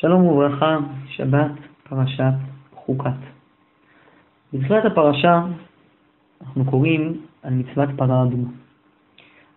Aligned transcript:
שלום 0.00 0.26
וברכה, 0.26 0.78
שבת, 1.08 1.50
פרשת 1.88 2.32
חוקת. 2.74 3.10
בתחילת 4.52 4.84
הפרשה 4.84 5.42
אנחנו 6.46 6.64
קוראים 6.64 7.20
על 7.42 7.54
מצוות 7.54 7.88
פרה 7.96 8.22
אדומה. 8.22 8.48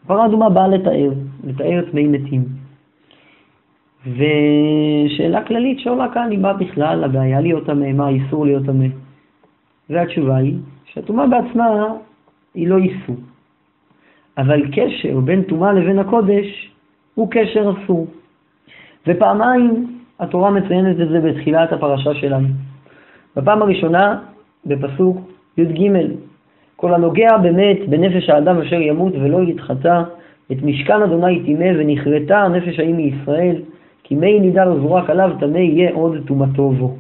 פרה 0.08 0.26
אדומה 0.26 0.50
באה 0.50 0.68
לתאר, 0.68 1.10
לתאר 1.44 1.82
טמאי 1.92 2.08
מתים. 2.08 2.46
ושאלה 4.08 5.46
כללית 5.46 5.80
שעולה 5.80 6.14
כאן 6.14 6.32
היא 6.32 6.40
מה 6.40 6.54
בכלל 6.54 7.04
הבעיה 7.04 7.42
להיות 7.42 7.66
טמא, 7.66 7.92
מה 7.94 8.06
האיסור 8.08 8.46
להיות 8.46 8.66
טמא. 8.66 8.88
והתשובה 9.90 10.38
היא 10.38 10.58
שהטומאה 10.86 11.28
בעצמה 11.28 11.86
היא 12.54 12.68
לא 12.68 12.78
איסור. 12.78 13.16
אבל 14.38 14.62
קשר 14.72 15.20
בין 15.20 15.44
טומאה 15.44 15.74
לבין 15.74 16.00
הקודש 16.00 16.72
הוא 17.16 17.28
קשר 17.32 17.74
אסור. 17.74 18.08
ופעמיים 19.08 20.01
התורה 20.22 20.52
מציינת 20.52 21.00
את 21.02 21.10
זה 21.10 21.20
בתחילת 21.20 21.74
הפרשה 21.74 22.14
שלנו. 22.14 22.48
בפעם 23.36 23.62
הראשונה, 23.62 24.20
בפסוק 24.66 25.18
י"ג, 25.58 25.92
כל 26.76 26.94
הנוגע 26.94 27.38
באמת 27.38 27.78
בנפש 27.90 28.30
האדם 28.30 28.62
אשר 28.62 28.82
ימות 28.82 29.14
ולא 29.16 29.44
יתחטא, 29.44 30.04
את 30.52 30.58
משכן 30.64 31.02
אדוני 31.02 31.44
טימא 31.44 31.72
ונכרתה 31.78 32.42
הנפש 32.42 32.80
ההיא 32.80 32.94
מישראל, 32.94 33.56
כי 34.04 34.16
מי 34.16 34.40
נידה 34.40 34.66
לא 34.66 34.76
זורק 34.76 35.10
עליו 35.10 35.32
טמא 35.40 35.58
יהיה 35.58 35.94
עוד 35.94 36.18
טומאתו 36.28 36.70
בו. 36.70 36.96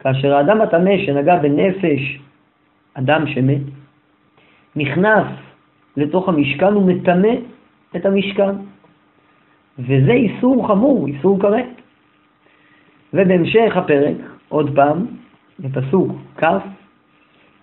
כאשר 0.00 0.34
האדם 0.34 0.60
הטמא 0.60 0.98
שנגע 1.06 1.36
בנפש 1.36 2.18
אדם 2.94 3.26
שמת, 3.26 3.62
נכנס 4.76 5.26
לתוך 5.96 6.28
המשכן 6.28 6.76
ומטמא 6.76 7.34
את 7.96 8.06
המשכן. 8.06 8.54
וזה 9.78 10.12
איסור 10.12 10.68
חמור, 10.68 11.06
איסור 11.06 11.40
כרת. 11.40 11.85
ובהמשך 13.16 13.76
הפרק, 13.76 14.16
עוד 14.48 14.70
פעם, 14.74 15.06
בפסוק 15.60 16.12
כ', 16.36 16.44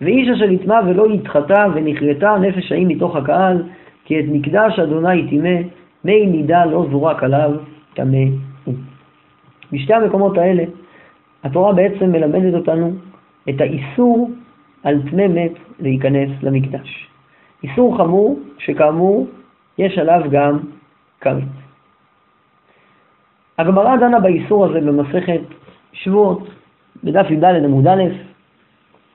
ואיש 0.00 0.28
אשר 0.28 0.50
יטמע 0.50 0.80
ולא 0.86 1.14
יתחטא 1.14 1.66
ונכרתה 1.74 2.36
נפש 2.40 2.72
האם 2.72 2.88
מתוך 2.88 3.16
הקהל, 3.16 3.62
כי 4.04 4.20
את 4.20 4.24
מקדש 4.28 4.78
אדוני 4.78 5.28
טימא, 5.28 5.56
מי 6.04 6.26
נידה 6.26 6.64
לא 6.64 6.86
זורק 6.90 7.22
עליו, 7.22 7.50
טמא 7.94 8.24
הוא. 8.64 8.74
בשתי 9.72 9.94
המקומות 9.94 10.38
האלה, 10.38 10.64
התורה 11.44 11.72
בעצם 11.72 12.12
מלמדת 12.12 12.54
אותנו 12.54 12.92
את 13.48 13.60
האיסור 13.60 14.30
על 14.82 15.02
טמא 15.10 15.26
מת 15.26 15.52
להיכנס 15.80 16.30
למקדש. 16.42 17.08
איסור 17.62 17.96
חמור, 17.96 18.40
שכאמור, 18.58 19.26
יש 19.78 19.98
עליו 19.98 20.22
גם 20.30 20.58
כרת. 21.20 21.63
הגמרא 23.58 23.96
דנה 23.96 24.20
באיסור 24.20 24.64
הזה 24.64 24.80
במסכת 24.80 25.40
שבועות, 25.92 26.48
בדף 27.04 27.30
י"ד 27.30 27.44
עמוד 27.44 27.86
א', 27.86 28.02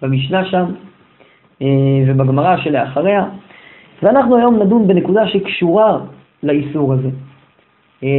במשנה 0.02 0.46
שם, 0.46 0.66
אה, 1.62 1.68
ובגמרא 2.08 2.58
שלאחריה, 2.58 3.26
ואנחנו 4.04 4.38
היום 4.38 4.56
נדון 4.62 4.88
בנקודה 4.88 5.28
שקשורה 5.28 6.00
לאיסור 6.44 6.94
הזה, 6.94 7.10
אה, 8.04 8.10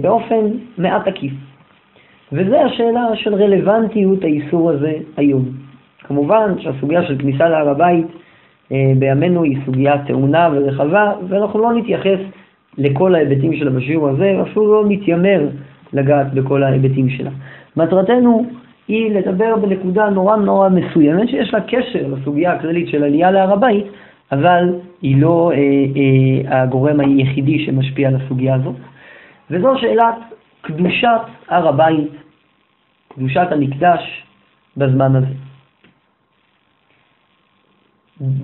באופן 0.00 0.46
מעט 0.78 1.08
עקיף. 1.08 1.32
וזה 2.32 2.60
השאלה 2.64 3.06
של 3.14 3.34
רלוונטיות 3.34 4.24
האיסור 4.24 4.70
הזה 4.70 4.92
היום. 5.16 5.44
כמובן 5.98 6.54
שהסוגיה 6.58 7.02
של 7.06 7.18
כניסה 7.18 7.48
להר 7.48 7.68
הבית 7.68 8.06
אה, 8.72 8.92
בימינו 8.98 9.42
היא 9.42 9.58
סוגיה 9.66 10.04
טעונה 10.06 10.48
ורחבה, 10.52 11.12
ואנחנו 11.28 11.60
לא 11.60 11.72
נתייחס 11.72 12.18
לכל 12.80 13.14
ההיבטים 13.14 13.56
שלה 13.56 13.70
בשיעור 13.70 14.08
הזה, 14.08 14.42
אפילו 14.42 14.82
לא 14.82 14.88
מתיימר 14.88 15.48
לגעת 15.92 16.34
בכל 16.34 16.62
ההיבטים 16.62 17.10
שלה. 17.10 17.30
מטרתנו 17.76 18.46
היא 18.88 19.10
לדבר 19.10 19.56
בנקודה 19.56 20.10
נורא 20.10 20.36
נורא 20.36 20.68
מסוימת, 20.68 21.28
שיש 21.28 21.54
לה 21.54 21.60
קשר 21.60 22.06
לסוגיה 22.08 22.52
הכללית 22.52 22.88
של 22.88 23.04
עלייה 23.04 23.30
להר 23.30 23.52
הבית, 23.52 23.84
אבל 24.32 24.74
היא 25.02 25.22
לא 25.22 25.52
אה, 25.54 25.56
אה, 25.56 26.62
הגורם 26.62 27.00
היחידי 27.00 27.64
שמשפיע 27.66 28.08
על 28.08 28.16
הסוגיה 28.16 28.54
הזאת. 28.54 28.74
וזו 29.50 29.78
שאלת 29.80 30.14
קדושת 30.60 31.20
הר 31.48 31.68
הבית, 31.68 32.10
קדושת 33.14 33.46
המקדש 33.50 34.24
בזמן 34.76 35.16
הזה. 35.16 35.34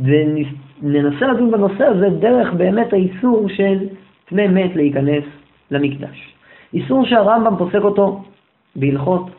וננסה 0.02 1.26
לדון 1.26 1.50
בנושא 1.50 1.84
הזה 1.84 2.08
דרך 2.10 2.52
באמת 2.52 2.92
האיסור 2.92 3.48
של 3.48 3.78
טמא 4.28 4.46
מת 4.46 4.76
להיכנס 4.76 5.24
למקדש. 5.70 6.34
איסור 6.74 7.06
שהרמב"ם 7.06 7.56
פוסק 7.56 7.74
אותו 7.74 8.24
בהלכות 8.76 9.30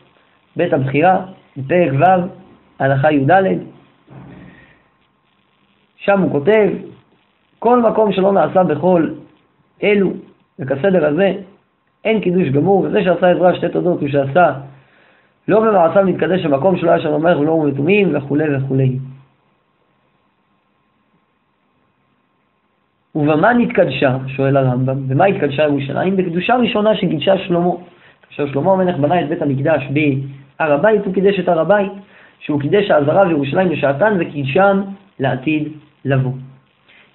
בית 0.56 0.72
הבחירה, 0.72 1.24
בפרק 1.56 1.92
ו', 1.92 2.28
הלכה 2.78 3.12
י"ד. 3.12 3.32
שם 5.96 6.20
הוא 6.20 6.32
כותב, 6.32 6.68
כל 7.58 7.82
מקום 7.82 8.12
שלא 8.12 8.32
נעשה 8.32 8.64
בכל 8.64 9.08
אלו, 9.82 10.12
וכסדר 10.58 11.06
הזה, 11.06 11.32
אין 12.04 12.20
קידוש 12.20 12.48
גמור, 12.48 12.80
וזה 12.80 13.04
שעשה 13.04 13.30
עזרה 13.30 13.56
שתי 13.56 13.68
תודות 13.68 14.00
הוא 14.00 14.08
שעשה 14.08 14.52
לא 15.48 15.60
במעשיו 15.60 16.04
מתקדש 16.04 16.44
המקום 16.44 16.76
שלא 16.76 16.90
היה 16.90 17.00
שם 17.00 17.12
המלך 17.12 17.38
ולא 17.38 17.64
מתומים 17.66 18.16
וכולי 18.16 18.56
וכולי. 18.56 18.98
ובמה 23.18 23.52
נתקדשה, 23.52 24.16
שואל 24.26 24.56
הרמב"ם, 24.56 25.08
במה 25.08 25.24
התקדשה 25.24 25.62
ירושלים? 25.62 26.16
בקדושה 26.16 26.56
ראשונה 26.56 26.96
שקידשה 26.96 27.38
שלמה. 27.38 27.70
כאשר 28.28 28.46
שלמה 28.46 28.72
המלך 28.72 28.96
בנה 28.96 29.20
את 29.20 29.28
בית 29.28 29.42
המקדש 29.42 29.82
בהר 29.90 30.72
הבית, 30.72 31.04
הוא 31.04 31.14
קידש 31.14 31.38
את 31.38 31.48
הר 31.48 31.60
הבית, 31.60 31.92
שהוא 32.40 32.60
קידש 32.60 32.90
העזרה 32.90 33.26
וירושלים 33.28 33.68
בשעתן 33.68 34.16
וקידשם 34.20 34.82
לעתיד 35.20 35.68
לבוא. 36.04 36.32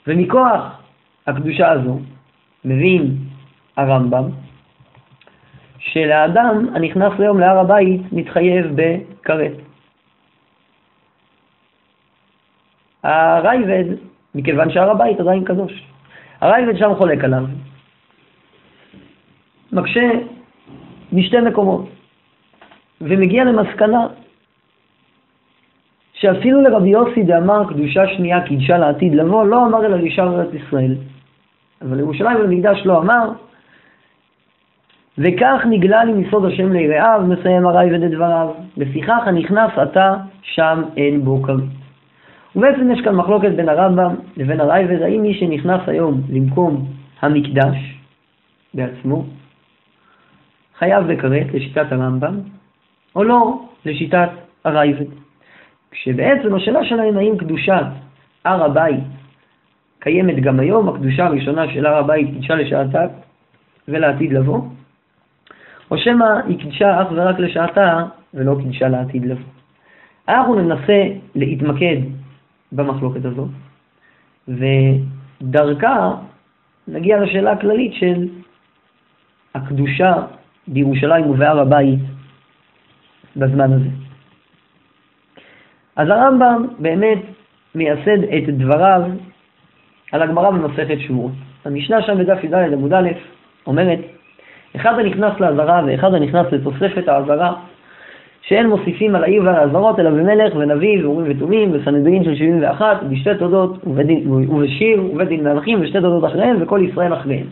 ומכוח 0.07 0.81
הקדושה 1.27 1.71
הזו 1.71 1.99
מבין 2.65 3.15
הרמב"ם 3.77 4.23
שלאדם 5.79 6.65
הנכנס 6.75 7.13
היום 7.19 7.39
להר 7.39 7.59
הבית 7.59 8.01
מתחייב 8.11 8.65
בכרת. 8.75 9.53
הרייבד, 13.03 13.85
מכיוון 14.35 14.71
שהר 14.71 14.91
הבית 14.91 15.19
עדיין 15.19 15.43
קדוש. 15.43 15.92
הרייבד 16.43 16.77
שם 16.77 16.95
חולק 16.95 17.23
עליו. 17.23 17.43
מקשה 19.71 20.09
משתי 21.13 21.39
מקומות, 21.39 21.85
ומגיע 23.01 23.43
למסקנה 23.43 24.07
שאפילו 26.13 26.61
לרבי 26.61 26.89
יוסי 26.89 27.23
דאמר 27.23 27.69
קדושה 27.69 28.07
שנייה 28.07 28.41
קידשה 28.41 28.77
לעתיד 28.77 29.15
לבוא, 29.15 29.45
לא 29.45 29.65
אמר 29.65 29.85
אלא 29.85 29.97
לשאר 29.97 30.39
ארץ 30.39 30.49
ישראל. 30.53 30.95
אבל 31.81 31.99
ירושלים 31.99 32.37
במקדש 32.37 32.81
לא 32.85 32.97
אמר, 32.97 33.29
וכך 35.17 35.61
נגלה 35.69 36.03
לי 36.03 36.13
מסוד 36.13 36.45
השם 36.45 36.71
ליראיו, 36.71 37.21
מסיים 37.27 37.65
הרייבד 37.65 38.03
את 38.03 38.11
דבריו. 38.11 38.49
לפיכך 38.77 39.23
הנכנס 39.25 39.71
עתה, 39.77 40.15
שם 40.41 40.81
אין 40.97 41.25
בו. 41.25 41.41
ובעצם 42.55 42.91
יש 42.91 43.01
כאן 43.01 43.15
מחלוקת 43.15 43.51
בין 43.51 43.69
הרמב"ם 43.69 44.15
לבין 44.37 44.59
הרייבד, 44.59 45.01
האם 45.01 45.21
מי 45.21 45.33
שנכנס 45.33 45.81
היום 45.87 46.21
למקום 46.29 46.85
המקדש 47.21 47.77
בעצמו, 48.73 49.25
חייב 50.77 51.13
בכרת 51.13 51.47
לשיטת 51.53 51.91
הרמב"ם, 51.91 52.39
או 53.15 53.23
לא 53.23 53.61
לשיטת 53.85 54.29
הרייבד. 54.65 55.05
כשבעצם 55.91 56.55
השאלה 56.55 56.85
שלהם 56.85 57.17
האם 57.17 57.37
קדושת 57.37 57.85
הר 58.45 58.63
הבית 58.63 59.03
קיימת 59.99 60.39
גם 60.39 60.59
היום, 60.59 60.89
הקדושה 60.89 61.25
הראשונה 61.25 61.73
של 61.73 61.85
הר 61.85 61.97
הבית 61.97 62.27
קידשה 62.27 62.55
לשעתה 62.55 63.05
ולעתיד 63.87 64.33
לבוא, 64.33 64.61
או 65.91 65.97
שמא 65.97 66.25
היא 66.47 66.59
קידשה 66.59 67.01
אך 67.01 67.07
ורק 67.11 67.39
לשעתה 67.39 68.05
ולא 68.33 68.55
קידשה 68.61 68.87
לעתיד 68.87 69.25
לבוא. 69.25 69.45
אנחנו 70.29 70.55
ננסה 70.55 71.03
להתמקד 71.35 71.97
במחלוקת 72.75 73.25
הזאת, 73.25 73.49
ודרכה 74.47 76.11
נגיע 76.87 77.19
לשאלה 77.19 77.51
הכללית 77.51 77.93
של 77.93 78.27
הקדושה 79.55 80.13
בירושלים 80.67 81.29
ובהר 81.29 81.59
הבית 81.59 81.99
בזמן 83.35 83.73
הזה. 83.73 83.89
אז 85.95 86.09
הרמב"ם 86.09 86.67
באמת 86.79 87.19
מייסד 87.75 88.23
את 88.23 88.49
דבריו 88.49 89.01
על 90.11 90.21
הגמרא 90.21 90.49
במסכת 90.49 90.97
שבועות. 90.99 91.31
המשנה 91.65 92.01
שם 92.01 92.17
בדף 92.17 92.43
י"ד 92.43 92.53
עמוד 92.53 92.93
א' 92.93 93.09
אומרת, 93.67 93.99
אחד 94.75 94.99
הנכנס 94.99 95.39
לעזרה 95.39 95.81
ואחד 95.87 96.13
הנכנס 96.13 96.45
לתוספת 96.51 97.07
העזרה, 97.07 97.53
שאין 98.47 98.67
מוסיפים 98.67 99.15
על 99.15 99.23
העיר 99.23 99.43
ועל 99.43 99.55
העזרות, 99.55 99.99
אלא 99.99 100.09
במלך 100.09 100.55
ונביא 100.55 101.05
ואורים 101.05 101.31
ותומים 101.31 101.71
וסנהדרין 101.73 102.23
של 102.23 102.35
71, 102.35 103.03
בשתי 103.03 103.29
תודות 103.39 103.87
ובדין, 103.87 104.31
ובשיר 104.31 105.03
ובית 105.05 105.27
דין 105.27 105.43
מלכים 105.43 105.81
ושתי 105.81 106.01
תודות 106.01 106.25
אחריהם 106.25 106.57
וכל 106.59 106.81
ישראל 106.89 107.13
אחריהם. 107.13 107.47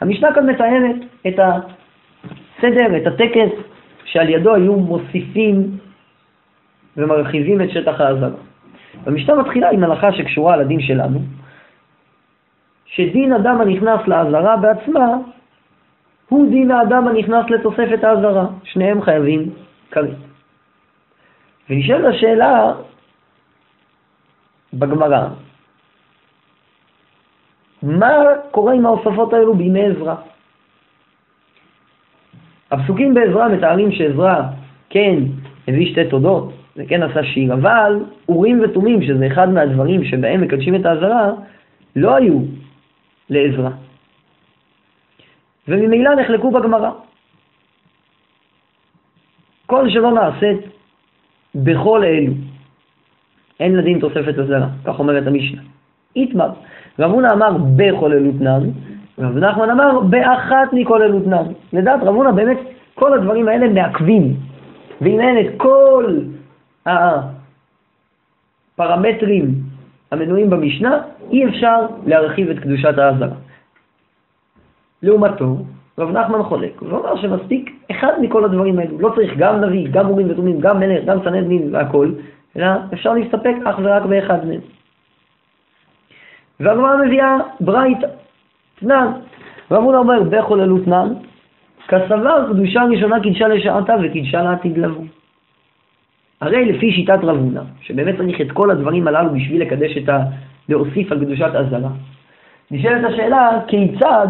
המשנה 0.00 0.34
כאן 0.34 0.50
מתארת 0.50 0.96
את 1.28 1.38
הסדר, 1.38 2.96
את 2.96 3.06
הטקס 3.06 3.50
שעל 4.04 4.28
ידו 4.28 4.54
היו 4.54 4.76
מוסיפים 4.76 5.70
ומרחיבים 6.96 7.60
את 7.62 7.70
שטח 7.70 8.00
האזהרה. 8.00 8.36
המשנה 9.06 9.34
מתחילה 9.34 9.70
עם 9.70 9.84
הלכה 9.84 10.12
שקשורה 10.12 10.56
לדין 10.56 10.80
שלנו, 10.80 11.18
שדין 12.86 13.32
אדם 13.32 13.60
הנכנס 13.60 14.00
לאזהרה 14.06 14.56
בעצמה 14.56 15.08
הוא 16.28 16.50
דין 16.50 16.70
האדם 16.70 17.08
הנכנס 17.08 17.50
לתוספת 17.50 18.04
האזהרה. 18.04 18.46
שניהם 18.64 19.02
חייבים 19.02 19.50
כרת. 19.92 20.16
ונשאלת 21.70 22.14
השאלה 22.14 22.72
בגמרא, 24.74 25.28
מה 27.82 28.12
קורה 28.50 28.74
עם 28.74 28.86
ההוספות 28.86 29.32
האלו 29.32 29.54
בימי 29.54 29.86
עזרא? 29.86 30.14
הפסוקים 32.70 33.14
בעזרא 33.14 33.48
מתארים 33.48 33.92
שעזרא 33.92 34.42
כן 34.90 35.18
הביא 35.68 35.92
שתי 35.92 36.10
תודות 36.10 36.52
וכן 36.76 37.02
עשה 37.02 37.24
שיר, 37.24 37.54
אבל 37.54 38.04
אורים 38.28 38.60
ותומים, 38.64 39.02
שזה 39.02 39.26
אחד 39.26 39.48
מהדברים 39.48 40.04
שבהם 40.04 40.40
מקדשים 40.40 40.74
את 40.74 40.86
האזהרה, 40.86 41.30
לא 41.96 42.14
היו 42.14 42.38
לעזרא. 43.30 43.70
וממילא 45.68 46.14
נחלקו 46.14 46.50
בגמרא. 46.50 46.90
כל 49.72 49.90
שלא 49.90 50.12
נעשית 50.12 50.58
בכל 51.54 52.04
אלו, 52.04 52.32
אין 53.60 53.76
לדין 53.76 54.00
תוספת 54.00 54.38
הזרה, 54.38 54.68
כך 54.84 54.98
אומרת 54.98 55.26
המשנה. 55.26 55.62
איתמר, 56.16 56.50
רב 56.98 57.10
הונא 57.10 57.32
אמר 57.32 57.56
בכל 57.76 58.12
אלו 58.12 58.32
תנן, 58.38 58.62
רב 59.18 59.38
נחמן 59.38 59.70
אמר 59.70 60.00
באחת 60.00 60.72
מכל 60.72 61.02
אלו 61.02 61.20
תנן. 61.20 61.42
לדעת 61.72 62.00
רב 62.02 62.14
הונא 62.14 62.30
באמת 62.30 62.58
כל 62.94 63.14
הדברים 63.14 63.48
האלה 63.48 63.68
מעכבים, 63.68 64.36
ואם 65.00 65.20
אין 65.20 65.46
את 65.46 65.52
כל 65.56 66.18
הפרמטרים 68.76 69.54
המנויים 70.10 70.50
במשנה, 70.50 70.98
אי 71.30 71.48
אפשר 71.48 71.86
להרחיב 72.06 72.50
את 72.50 72.58
קדושת 72.58 72.98
האזהרה. 72.98 73.36
לעומתו, 75.02 75.56
רב 75.98 76.10
נחמן 76.10 76.42
חולק, 76.42 76.80
הוא 76.80 76.90
אומר 76.90 77.16
שמספיק 77.16 77.70
אחד 77.90 78.12
מכל 78.20 78.44
הדברים 78.44 78.78
האלו, 78.78 79.00
לא 79.00 79.12
צריך 79.14 79.32
גם 79.36 79.60
נביא, 79.60 79.88
גם 79.90 80.06
מורים 80.06 80.30
ותומים, 80.30 80.60
גם 80.60 80.80
מלך, 80.80 81.04
גם 81.04 81.18
סנדנין 81.24 81.74
והכל, 81.74 82.12
אלא 82.56 82.66
אפשר 82.92 83.12
להסתפק 83.12 83.54
אך 83.64 83.76
ורק 83.82 84.02
באחד 84.02 84.46
מהם. 84.46 84.60
והגמרא 86.60 86.96
מביאה 87.06 87.36
ברייתא, 87.60 88.06
תנן. 88.74 89.06
רב 89.70 89.82
הונא 89.82 89.96
אומר, 89.96 90.22
בחוללו 90.30 90.78
תנן, 90.78 91.08
כסבר 91.88 92.52
קדושה 92.52 92.82
ראשונה 92.90 93.20
קידשה 93.20 93.48
לשעתה 93.48 93.94
וקידשה 94.02 94.42
לעתיד 94.42 94.78
לבוא. 94.78 95.04
הרי 96.40 96.72
לפי 96.72 96.92
שיטת 96.92 97.18
רב 97.22 97.36
הונא, 97.36 97.62
שבאמת 97.80 98.16
צריך 98.16 98.40
את 98.40 98.52
כל 98.52 98.70
הדברים 98.70 99.08
הללו 99.08 99.30
בשביל 99.34 99.62
לקדש 99.62 99.96
את 99.96 100.08
ה... 100.08 100.18
להוסיף 100.68 101.12
על 101.12 101.20
קדושת 101.20 101.50
אזהרה, 101.54 101.90
נשאלת 102.70 103.04
השאלה 103.04 103.60
כיצד 103.68 104.28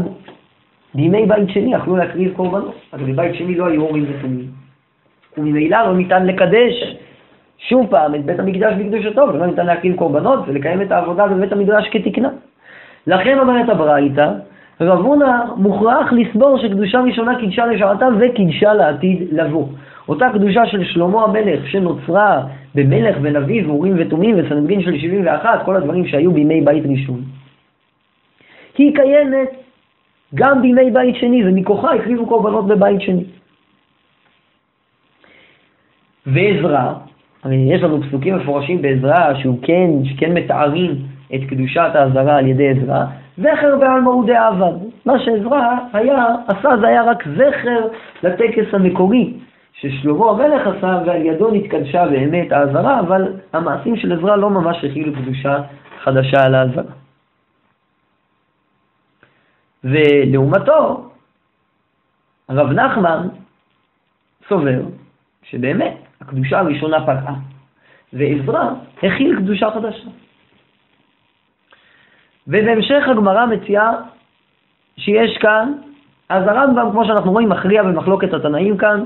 בימי 0.94 1.26
בית 1.26 1.48
שני 1.48 1.74
יכלו 1.74 1.96
להקריב 1.96 2.32
קורבנות, 2.36 2.74
אבל 2.92 3.12
בבית 3.12 3.34
שני 3.34 3.54
לא 3.54 3.66
היו 3.66 3.82
הורים 3.82 4.06
ותומים. 4.08 4.46
וממילא 5.38 5.82
לא 5.82 5.96
ניתן 5.96 6.26
לקדש 6.26 6.96
שוב 7.58 7.86
פעם 7.90 8.14
את 8.14 8.24
בית 8.24 8.38
המקדש 8.38 8.74
בקדושתו, 8.78 9.22
ולא 9.34 9.46
ניתן 9.46 9.66
להקריב 9.66 9.96
קורבנות 9.96 10.44
ולקיים 10.46 10.82
את 10.82 10.92
העבודה 10.92 11.26
בבית 11.26 11.52
המדרש 11.52 11.88
כתקנה. 11.88 12.28
לכן 13.06 13.38
אומרת 13.38 13.68
הברייתא, 13.68 14.30
רב 14.80 14.98
הונא 14.98 15.44
מוכרח 15.56 16.12
לסבור 16.12 16.58
שקדושה 16.58 17.00
ראשונה 17.00 17.38
קידשה 17.38 17.66
לשעתה 17.66 18.06
וקידשה 18.20 18.74
לעתיד 18.74 19.28
לבוא. 19.32 19.66
אותה 20.08 20.28
קדושה 20.34 20.66
של 20.66 20.84
שלמה 20.84 21.24
המלך 21.24 21.68
שנוצרה 21.68 22.42
במלך 22.74 23.16
ונביא 23.22 23.66
ואורים 23.66 23.94
ותומים 23.98 24.34
וסנדגין 24.38 24.82
של 24.82 24.98
71, 24.98 25.62
כל 25.64 25.76
הדברים 25.76 26.06
שהיו 26.06 26.32
בימי 26.32 26.60
בית 26.60 26.84
ראשון. 26.88 27.20
היא 28.78 28.96
קיימת 28.96 29.61
גם 30.34 30.62
בימי 30.62 30.90
בית 30.90 31.16
שני, 31.16 31.48
ומכוחה 31.48 31.94
הקריבו 31.94 32.26
קורבנות 32.26 32.66
בבית 32.66 33.00
שני. 33.00 33.24
ועזרא, 36.26 36.92
הרי 37.44 37.56
יש 37.56 37.82
לנו 37.82 38.02
פסוקים 38.02 38.36
מפורשים 38.36 38.82
בעזרא 38.82 39.34
שהוא 39.34 39.58
כן, 39.62 39.90
שכן 40.04 40.34
מתארים 40.34 40.94
את 41.34 41.40
קדושת 41.50 41.90
האזהרה 41.94 42.36
על 42.36 42.46
ידי 42.46 42.68
עזרא, 42.68 43.04
זכר 43.38 43.76
בעלמא 43.80 44.10
הוא 44.10 44.26
דעבד. 44.26 44.72
מה 45.06 45.18
שעזרא 45.18 45.62
היה, 45.92 46.26
עשה 46.46 46.76
זה 46.80 46.86
היה 46.88 47.02
רק 47.02 47.24
זכר 47.28 47.88
לטקס 48.22 48.74
המקורי 48.74 49.32
ששלמה 49.72 50.30
המלך 50.30 50.66
עשה, 50.66 51.00
ועל 51.06 51.26
ידו 51.26 51.50
נתקדשה 51.50 52.06
באמת 52.06 52.52
האזהרה, 52.52 53.00
אבל 53.00 53.32
המעשים 53.52 53.96
של 53.96 54.12
עזרא 54.12 54.36
לא 54.36 54.50
ממש 54.50 54.84
הכילו 54.84 55.12
קדושה 55.12 55.58
חדשה 56.02 56.44
על 56.44 56.54
האזהרה. 56.54 57.01
ולעומתו, 59.84 61.10
הרב 62.48 62.72
נחמן 62.72 63.28
סובר 64.48 64.80
שבאמת 65.42 65.94
הקדושה 66.20 66.58
הראשונה 66.58 67.02
פגעה, 67.02 67.34
ועזרא 68.12 68.70
הכיל 69.02 69.36
קדושה 69.36 69.70
חדשה. 69.70 70.08
ובהמשך 72.48 73.08
הגמרא 73.08 73.46
מציעה 73.46 73.92
שיש 74.96 75.38
כאן, 75.38 75.72
אז 76.28 76.48
הרמב"ם, 76.48 76.90
כמו 76.92 77.04
שאנחנו 77.04 77.32
רואים, 77.32 77.48
מכריע 77.48 77.82
במחלוקת 77.82 78.34
התנאים 78.34 78.76
כאן, 78.76 79.04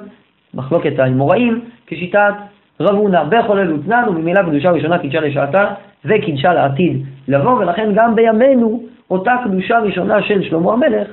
מחלוקת 0.55 0.99
האמוראים, 0.99 1.65
כשיטת 1.87 2.35
רב 2.81 2.95
הונא, 2.95 3.25
בכל 3.25 3.59
אלו 3.59 3.79
תנן, 3.79 4.05
וממילא 4.09 4.43
קדושה 4.43 4.71
ראשונה 4.71 4.99
קידשה 4.99 5.21
לשעתה, 5.21 5.75
וקידשה 6.05 6.53
לעתיד 6.53 7.07
לבוא, 7.29 7.59
ולכן 7.59 7.91
גם 7.95 8.15
בימינו 8.15 8.86
אותה 9.11 9.37
קדושה 9.45 9.79
ראשונה 9.79 10.23
של 10.23 10.43
שלמה 10.43 10.73
המלך, 10.73 11.09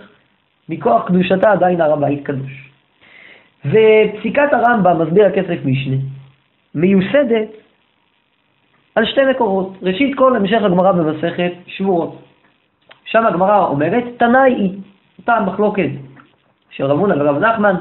מכוח 0.69 1.07
קדושתה 1.07 1.51
עדיין 1.51 1.81
הר 1.81 1.93
הבית 1.93 2.25
קדוש. 2.25 2.69
ופסיקת 3.65 4.53
הרמב"ם, 4.53 5.01
מסביר 5.01 5.25
הכסף 5.25 5.65
משנה, 5.65 5.95
מיוסדת 6.75 7.49
על 8.95 9.05
שתי 9.05 9.21
מקורות. 9.31 9.77
ראשית 9.81 10.15
כל, 10.15 10.35
המשך 10.35 10.61
הגמרא 10.63 10.91
במסכת 10.91 11.51
שבועות. 11.67 12.21
שם 13.05 13.25
הגמרא 13.25 13.67
אומרת, 13.67 14.03
תנאי 14.17 14.53
היא, 14.53 14.71
אותה 15.19 15.39
מחלוקת 15.39 15.89
של 16.69 16.85
רב 16.85 16.99
הונא 16.99 17.13
ורב 17.13 17.43
נחמן, 17.43 17.75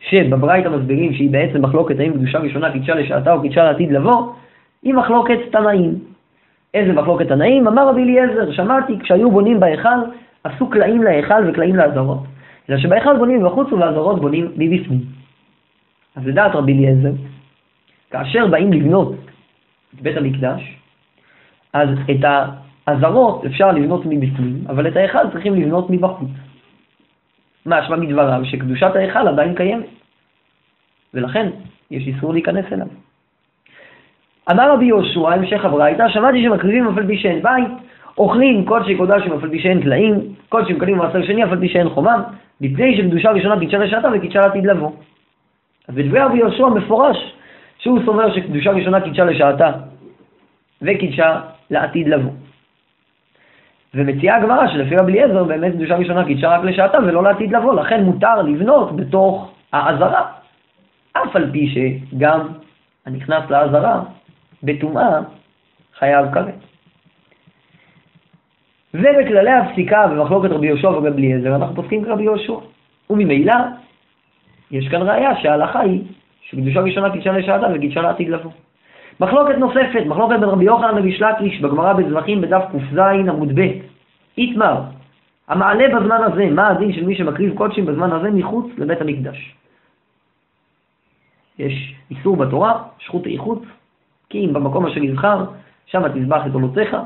שבברייתא 0.00 0.68
מסבירים 0.68 1.14
שהיא 1.14 1.30
בעצם 1.30 1.62
מחלוקת 1.62 2.00
האם 2.00 2.12
קדושה 2.12 2.38
ראשונה 2.38 2.72
קידשה 2.72 2.94
לשעתה 2.94 3.32
או 3.32 3.42
קידשה 3.42 3.64
לעתיד 3.64 3.92
לבוא, 3.92 4.32
היא 4.82 4.94
מחלוקת 4.94 5.38
תנאים. 5.52 5.94
איזה 6.76 6.92
מחלוקת 6.92 7.28
תנאים? 7.28 7.68
אמר 7.68 7.88
רבי 7.88 8.02
אליעזר, 8.02 8.52
שמעתי, 8.52 8.98
כשהיו 8.98 9.30
בונים 9.30 9.60
בהיכל, 9.60 9.98
עשו 10.44 10.70
קלעים 10.70 11.02
להיכל 11.02 11.48
וקלעים 11.48 11.76
לאזהרות. 11.76 12.18
אלא 12.70 12.78
שבהיכל 12.78 13.18
בונים 13.18 13.42
מבחוץ 13.42 13.72
ובאזהרות 13.72 14.20
בונים 14.20 14.52
מבפנים. 14.56 15.00
אז 16.16 16.26
לדעת 16.26 16.54
רבי 16.54 16.72
אליעזר, 16.72 17.12
כאשר 18.10 18.46
באים 18.46 18.72
לבנות 18.72 19.14
את 19.94 20.00
בית 20.00 20.16
המקדש, 20.16 20.76
אז 21.72 21.88
את 22.10 22.24
האזהרות 22.86 23.44
אפשר 23.46 23.72
לבנות 23.72 24.02
מבפנים, 24.06 24.64
אבל 24.68 24.88
את 24.88 24.96
ההיכל 24.96 25.30
צריכים 25.32 25.54
לבנות 25.54 25.90
מבחוץ. 25.90 26.28
משמע 27.66 27.96
מדבריו 27.96 28.40
שקדושת 28.44 28.90
ההיכל 28.96 29.28
עדיין 29.28 29.54
קיימת, 29.54 29.86
ולכן 31.14 31.50
יש 31.90 32.06
איסור 32.06 32.32
להיכנס 32.32 32.64
אליו. 32.72 32.86
אמר 34.50 34.72
רבי 34.72 34.84
יהושע, 34.84 35.28
המשך 35.32 35.64
הברייתא, 35.64 36.08
שמעתי 36.08 36.42
שמקריבים 36.42 36.88
אף 36.88 36.98
על 36.98 37.06
פי 37.06 37.18
שאין 37.18 37.42
בית, 37.42 37.68
אוכלים 38.18 38.64
קודשי 38.64 38.96
קודשים 38.96 39.32
אף 39.32 39.42
על 39.42 39.50
פי 39.50 39.58
שאין 39.58 39.82
טלאים, 39.82 40.20
קודשי 40.48 40.72
מקדמים 40.72 40.98
מעשר 40.98 41.22
שני 41.22 41.44
אף 41.44 41.52
על 41.52 41.60
פי 41.60 41.68
שאין 41.68 41.88
חומם, 41.88 42.22
מפני 42.60 42.96
שקדושה 42.96 43.30
ראשונה 43.30 43.58
קידשה 43.58 43.78
לשעתה 43.78 44.08
וקידשה 44.14 44.40
לעתיד 44.40 44.66
לבוא. 44.66 44.90
אז 45.88 45.94
בדברי 45.94 46.20
רבי 46.20 46.38
יהושע 46.38 46.68
מפורש 46.68 47.32
שהוא 47.78 48.00
סובר 48.04 48.34
שקדושה 48.34 48.70
ראשונה 48.70 49.00
קידשה 49.00 49.24
לשעתה 49.24 49.70
וקידשה 50.82 51.40
לעתיד 51.70 52.08
לבוא. 52.08 52.32
ומציעה 53.94 54.36
הגמרא 54.36 54.66
שלפי 54.66 54.96
רבי 54.96 55.12
אליעזר 55.12 55.44
באמת 55.44 55.72
קדושה 55.72 55.96
ראשונה 55.96 56.24
קידשה 56.24 56.48
רק 56.48 56.64
לשעתה 56.64 56.98
ולא 56.98 57.22
לעתיד 57.22 57.52
לבוא, 57.52 57.74
לכן 57.74 58.04
מותר 58.04 58.42
לבנות 58.42 58.96
בתוך 58.96 59.52
האזהרה, 59.72 60.26
אף 61.12 61.36
על 61.36 61.50
פי 61.52 61.74
שגם 61.74 62.48
הנכנס 63.06 63.50
לאזהרה 63.50 64.02
בטומאה 64.66 65.20
חייב 65.98 66.34
כרת. 66.34 66.54
ובכללי 68.94 69.52
הפסיקה 69.52 70.06
במחלוקת 70.06 70.50
רבי 70.50 70.66
יהושע 70.66 70.88
ורבי 70.88 71.08
אליעזר 71.08 71.56
אנחנו 71.56 71.74
פוסקים 71.74 72.04
כרבי 72.04 72.22
יהושע. 72.22 72.56
וממילא 73.10 73.54
יש 74.70 74.88
כאן 74.88 75.02
ראיה 75.02 75.30
שההלכה 75.42 75.80
היא 75.80 76.04
שקדושה 76.42 76.80
ראשונה 76.80 77.10
קידשה 77.10 77.32
לשעתה 77.32 77.66
וקידשה 77.74 78.02
לעתיד 78.02 78.28
לבוא. 78.28 78.50
מחלוקת 79.20 79.54
נוספת, 79.58 80.02
מחלוקת 80.06 80.40
בין 80.40 80.48
רבי 80.48 80.64
יוחנן 80.64 80.94
לרבי 80.94 81.58
בגמרא 81.60 81.92
בזבחים 81.92 82.40
בדף 82.40 82.62
ק"ז 82.72 82.98
עמוד 83.28 83.60
ב', 83.60 83.68
איתמר, 84.38 84.80
המעלה 85.48 85.88
בזמן 85.88 86.20
הזה, 86.22 86.46
מה 86.50 86.68
הדין 86.68 86.92
של 86.92 87.06
מי 87.06 87.16
שמקריב 87.16 87.56
קודשים 87.56 87.86
בזמן 87.86 88.12
הזה 88.12 88.30
מחוץ 88.30 88.66
לבית 88.78 89.00
המקדש? 89.00 89.54
יש 91.58 91.94
איסור 92.10 92.36
בתורה, 92.36 92.82
שחוט 92.98 93.26
איכות, 93.26 93.62
כי 94.30 94.46
אם 94.46 94.52
במקום 94.52 94.86
אשר 94.86 95.02
יבחר, 95.02 95.44
שם 95.86 96.08
תזבח 96.08 96.46
את 96.46 96.54
עולותיך, 96.54 96.96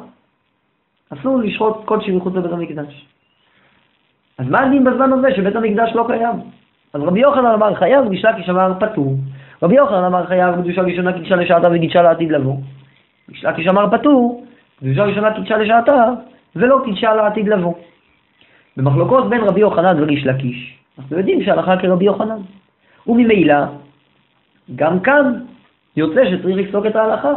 אסור 1.11 1.39
לשחוט 1.39 1.85
קודשים 1.85 2.17
מחוץ 2.17 2.35
לבית 2.35 2.53
המקדש. 2.53 3.07
אז 4.39 4.47
מה 4.49 4.61
הדין 4.61 4.85
בזמן 4.85 5.13
הזה 5.13 5.29
שבית 5.37 5.57
המקדש 5.57 5.91
לא 5.95 6.05
קיים? 6.07 6.37
אז 6.95 7.03
רבי 7.03 7.21
יוחנן 7.21 7.47
אמר 7.47 7.75
חייב, 7.75 8.09
ריש 8.09 8.25
לקיש 8.25 8.49
אמר 8.49 8.73
פטור. 8.81 9.15
רבי 9.63 9.75
יוחנן 9.75 10.05
אמר 10.05 10.27
חייב, 10.27 10.55
קדושה 10.61 10.83
ראשונה 10.83 11.13
קידשה 11.13 11.37
לשעתה 11.37 11.69
וקידשה 11.73 12.03
לעתיד 12.03 12.31
לבוא. 12.31 12.57
ריש 13.29 13.45
לקיש 13.45 13.67
אמר 13.67 13.99
פטור, 13.99 14.47
קדושה 14.81 15.05
ראשונה 15.05 15.35
קידשה 15.35 15.57
לשעתה 15.57 16.05
ולא 16.57 16.83
קידשה 16.85 17.15
לעתיד 17.15 17.49
לבוא. 17.49 17.75
במחלוקות 18.77 19.29
בין 19.29 19.41
רבי 19.41 19.61
יוחנן 19.61 20.03
וריש 20.03 20.27
לקיש, 20.27 20.79
אנחנו 20.99 21.17
יודעים 21.19 21.43
שהלכה 21.43 21.77
כרבי 21.77 22.05
יוחנן. 22.05 22.39
וממילא, 23.07 23.65
גם 24.77 25.01
כאן 25.01 25.45
יוצא 25.97 26.31
שצריך 26.31 26.57
לפסוק 26.57 26.87
את 26.87 26.97
ההלכה, 26.97 27.33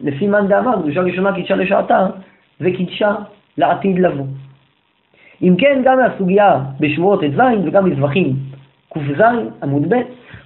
לפי 0.00 0.26
מאן 0.26 0.48
דאמר, 0.48 0.82
קדושה 0.82 1.00
ראשונה 1.00 1.32
קידשה 1.32 1.56
לשעתה 1.56 2.06
וקידשה 2.60 3.14
לעתיד 3.58 3.98
לבוא. 3.98 4.26
אם 5.42 5.54
כן, 5.58 5.82
גם 5.84 5.98
מהסוגיה 5.98 6.60
בשבועות 6.80 7.20
ט"ז 7.20 7.40
וגם 7.64 7.90
מזבחים 7.90 8.36
ק"ז 8.94 9.20
עמוד 9.62 9.94
ב', 9.94 10.00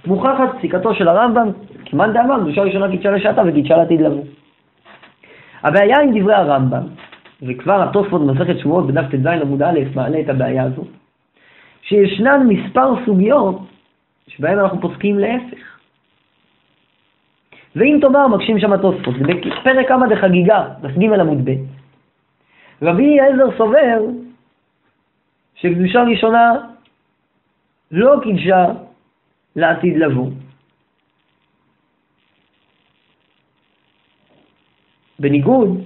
מוכחת 0.05 0.57
פסיקתו 0.57 0.95
של 0.95 1.07
הרמב"ם, 1.07 1.51
כמאן 1.85 2.13
דאמר, 2.13 2.39
קדושה 2.39 2.61
ראשונה 2.61 2.89
קידשה 2.91 3.11
לשעתה 3.11 3.41
וקידשה 3.47 3.77
לעתיד 3.77 4.01
לבוא. 4.01 4.23
הבעיה 5.63 5.95
עם 6.03 6.19
דברי 6.19 6.33
הרמב"ם, 6.33 6.83
וכבר 7.41 7.83
התוספות 7.83 8.21
במסכת 8.21 8.59
שבועות 8.59 8.87
בדף 8.87 9.05
ט"ז 9.11 9.25
עמוד 9.25 9.61
א' 9.61 9.79
מעלה 9.95 10.19
את 10.19 10.29
הבעיה 10.29 10.63
הזו, 10.63 10.83
שישנן 11.81 12.47
מספר 12.47 12.93
סוגיות 13.05 13.59
שבהן 14.27 14.59
אנחנו 14.59 14.81
פוסקים 14.81 15.19
להפך. 15.19 15.68
ואם 17.75 17.97
תאמר, 18.01 18.27
מקשים 18.27 18.59
שם 18.59 18.73
התוספות, 18.73 19.15
זה 19.15 19.25
בפרק 19.25 19.87
כמה 19.87 20.07
דחגיגה, 20.07 20.67
דף 20.81 20.97
ג' 20.97 21.19
עמוד 21.19 21.49
ב', 21.49 21.51
רבי 22.81 23.19
אליעזר 23.19 23.57
סובר 23.57 23.99
שקדושה 25.55 26.03
ראשונה 26.03 26.53
לא 27.91 28.15
קידשה 28.23 28.65
לעתיד 29.55 29.97
לבוא. 29.97 30.29
בניגוד 35.19 35.81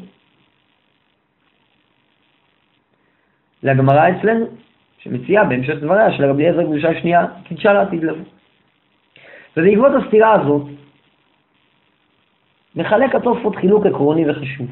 לגמרא 3.63 4.09
אצלנו, 4.09 4.45
שמציעה 4.97 5.43
בהמשך 5.43 5.73
דבריה 5.73 6.11
של 6.17 6.25
רבי 6.25 6.47
עזר 6.47 6.63
קדושה 6.63 7.01
שנייה, 7.01 7.25
קידשה 7.43 7.73
לעתיד 7.73 8.03
לבוא. 8.03 8.25
ובעקבות 9.57 9.91
הסתירה 10.03 10.33
הזאת, 10.33 10.63
מחלק 12.75 13.15
התוספות 13.15 13.55
חילוק 13.55 13.85
עקרוני 13.85 14.29
וחשוב. 14.29 14.67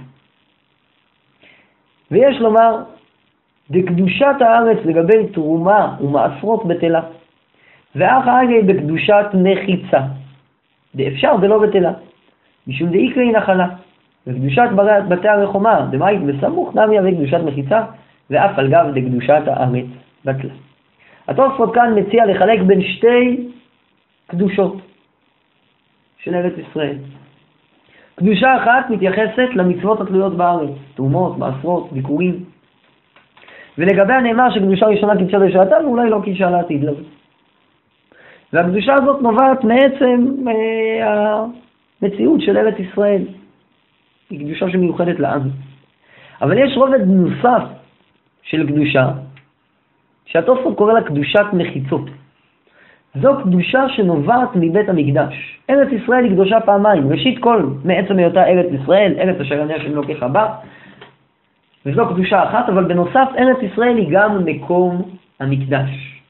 ויש 2.11 2.37
לומר, 2.37 2.83
דקדושת 3.71 4.35
הארץ 4.39 4.77
לגבי 4.85 5.27
תרומה 5.33 5.95
ומעשרות 6.01 6.65
בטלה, 6.65 7.01
ואח 7.95 8.27
אגי 8.27 8.61
בקדושת 8.61 9.25
מחיצה, 9.33 9.99
דאפשר 10.95 11.35
ולא 11.41 11.59
בטלה, 11.59 11.91
משום 12.67 12.89
דאיקרי 12.89 13.31
נחלה, 13.31 13.67
וקדושת 14.27 14.69
בתי 15.07 15.27
הרחומה, 15.27 15.87
דמאית 15.91 16.21
בסמוך 16.21 16.75
נמי 16.75 16.99
אבי 16.99 17.15
קדושת 17.15 17.39
מחיצה, 17.45 17.83
ואף 18.29 18.59
על 18.59 18.67
גב 18.69 18.85
דקדושת 18.95 19.41
הארץ 19.47 19.85
בטלה. 20.25 20.53
התוספות 21.27 21.73
כאן 21.73 21.99
מציע 21.99 22.25
לחלק 22.25 22.59
בין 22.61 22.81
שתי 22.81 23.47
קדושות 24.27 24.77
של 26.17 26.35
ארץ 26.35 26.53
ישראל. 26.57 26.97
קדושה 28.21 28.57
אחת 28.57 28.89
מתייחסת 28.89 29.49
למצוות 29.55 30.01
התלויות 30.01 30.37
בארץ, 30.37 30.69
תרומות, 30.95 31.37
מעשרות, 31.37 31.91
ביקורים. 31.91 32.43
ולגבי 33.77 34.13
הנאמר 34.13 34.53
שקדושה 34.53 34.85
ראשונה 34.85 35.17
קידשה 35.17 35.37
לשעתה 35.37 35.75
ואולי 35.83 36.09
לא 36.09 36.21
קידשה 36.23 36.49
לעתיד 36.49 36.83
לבוא. 36.83 37.03
והקדושה 38.53 38.93
הזאת 38.93 39.21
נובעת 39.21 39.63
מעצם 39.63 40.35
אה, 40.47 41.45
המציאות 42.01 42.41
של 42.41 42.57
ארץ 42.57 42.75
ישראל. 42.79 43.21
היא 44.29 44.45
קדושה 44.45 44.69
שמיוחדת 44.71 45.19
לעם. 45.19 45.41
אבל 46.41 46.57
יש 46.57 46.77
רובד 46.77 47.07
נוסף 47.07 47.63
של 48.43 48.67
קדושה, 48.67 49.09
שהתוספות 50.25 50.77
קורא 50.77 50.93
לה 50.93 51.03
קדושת 51.03 51.45
מחיצות. 51.53 52.09
זו 53.15 53.37
קדושה 53.43 53.89
שנובעת 53.89 54.49
מבית 54.55 54.89
המקדש. 54.89 55.59
ארץ 55.69 55.87
ישראל 55.91 56.23
היא 56.23 56.31
קדושה 56.31 56.59
פעמיים. 56.59 57.11
ראשית 57.11 57.39
כל, 57.39 57.69
מעצם 57.85 58.17
היותה 58.17 58.43
ארץ 58.43 58.65
ישראל, 58.81 59.13
ארץ 59.17 59.41
אשר 59.41 59.61
עניה 59.61 59.79
של 59.79 59.91
אלוקיך 59.91 60.23
בה, 60.23 60.53
וזו 61.85 62.07
קדושה 62.09 62.43
אחת, 62.43 62.69
אבל 62.69 62.83
בנוסף 62.83 63.27
ארץ 63.37 63.57
ישראל 63.61 63.97
היא 63.97 64.07
גם 64.11 64.45
מקום 64.45 65.01
המקדש. 65.39 66.21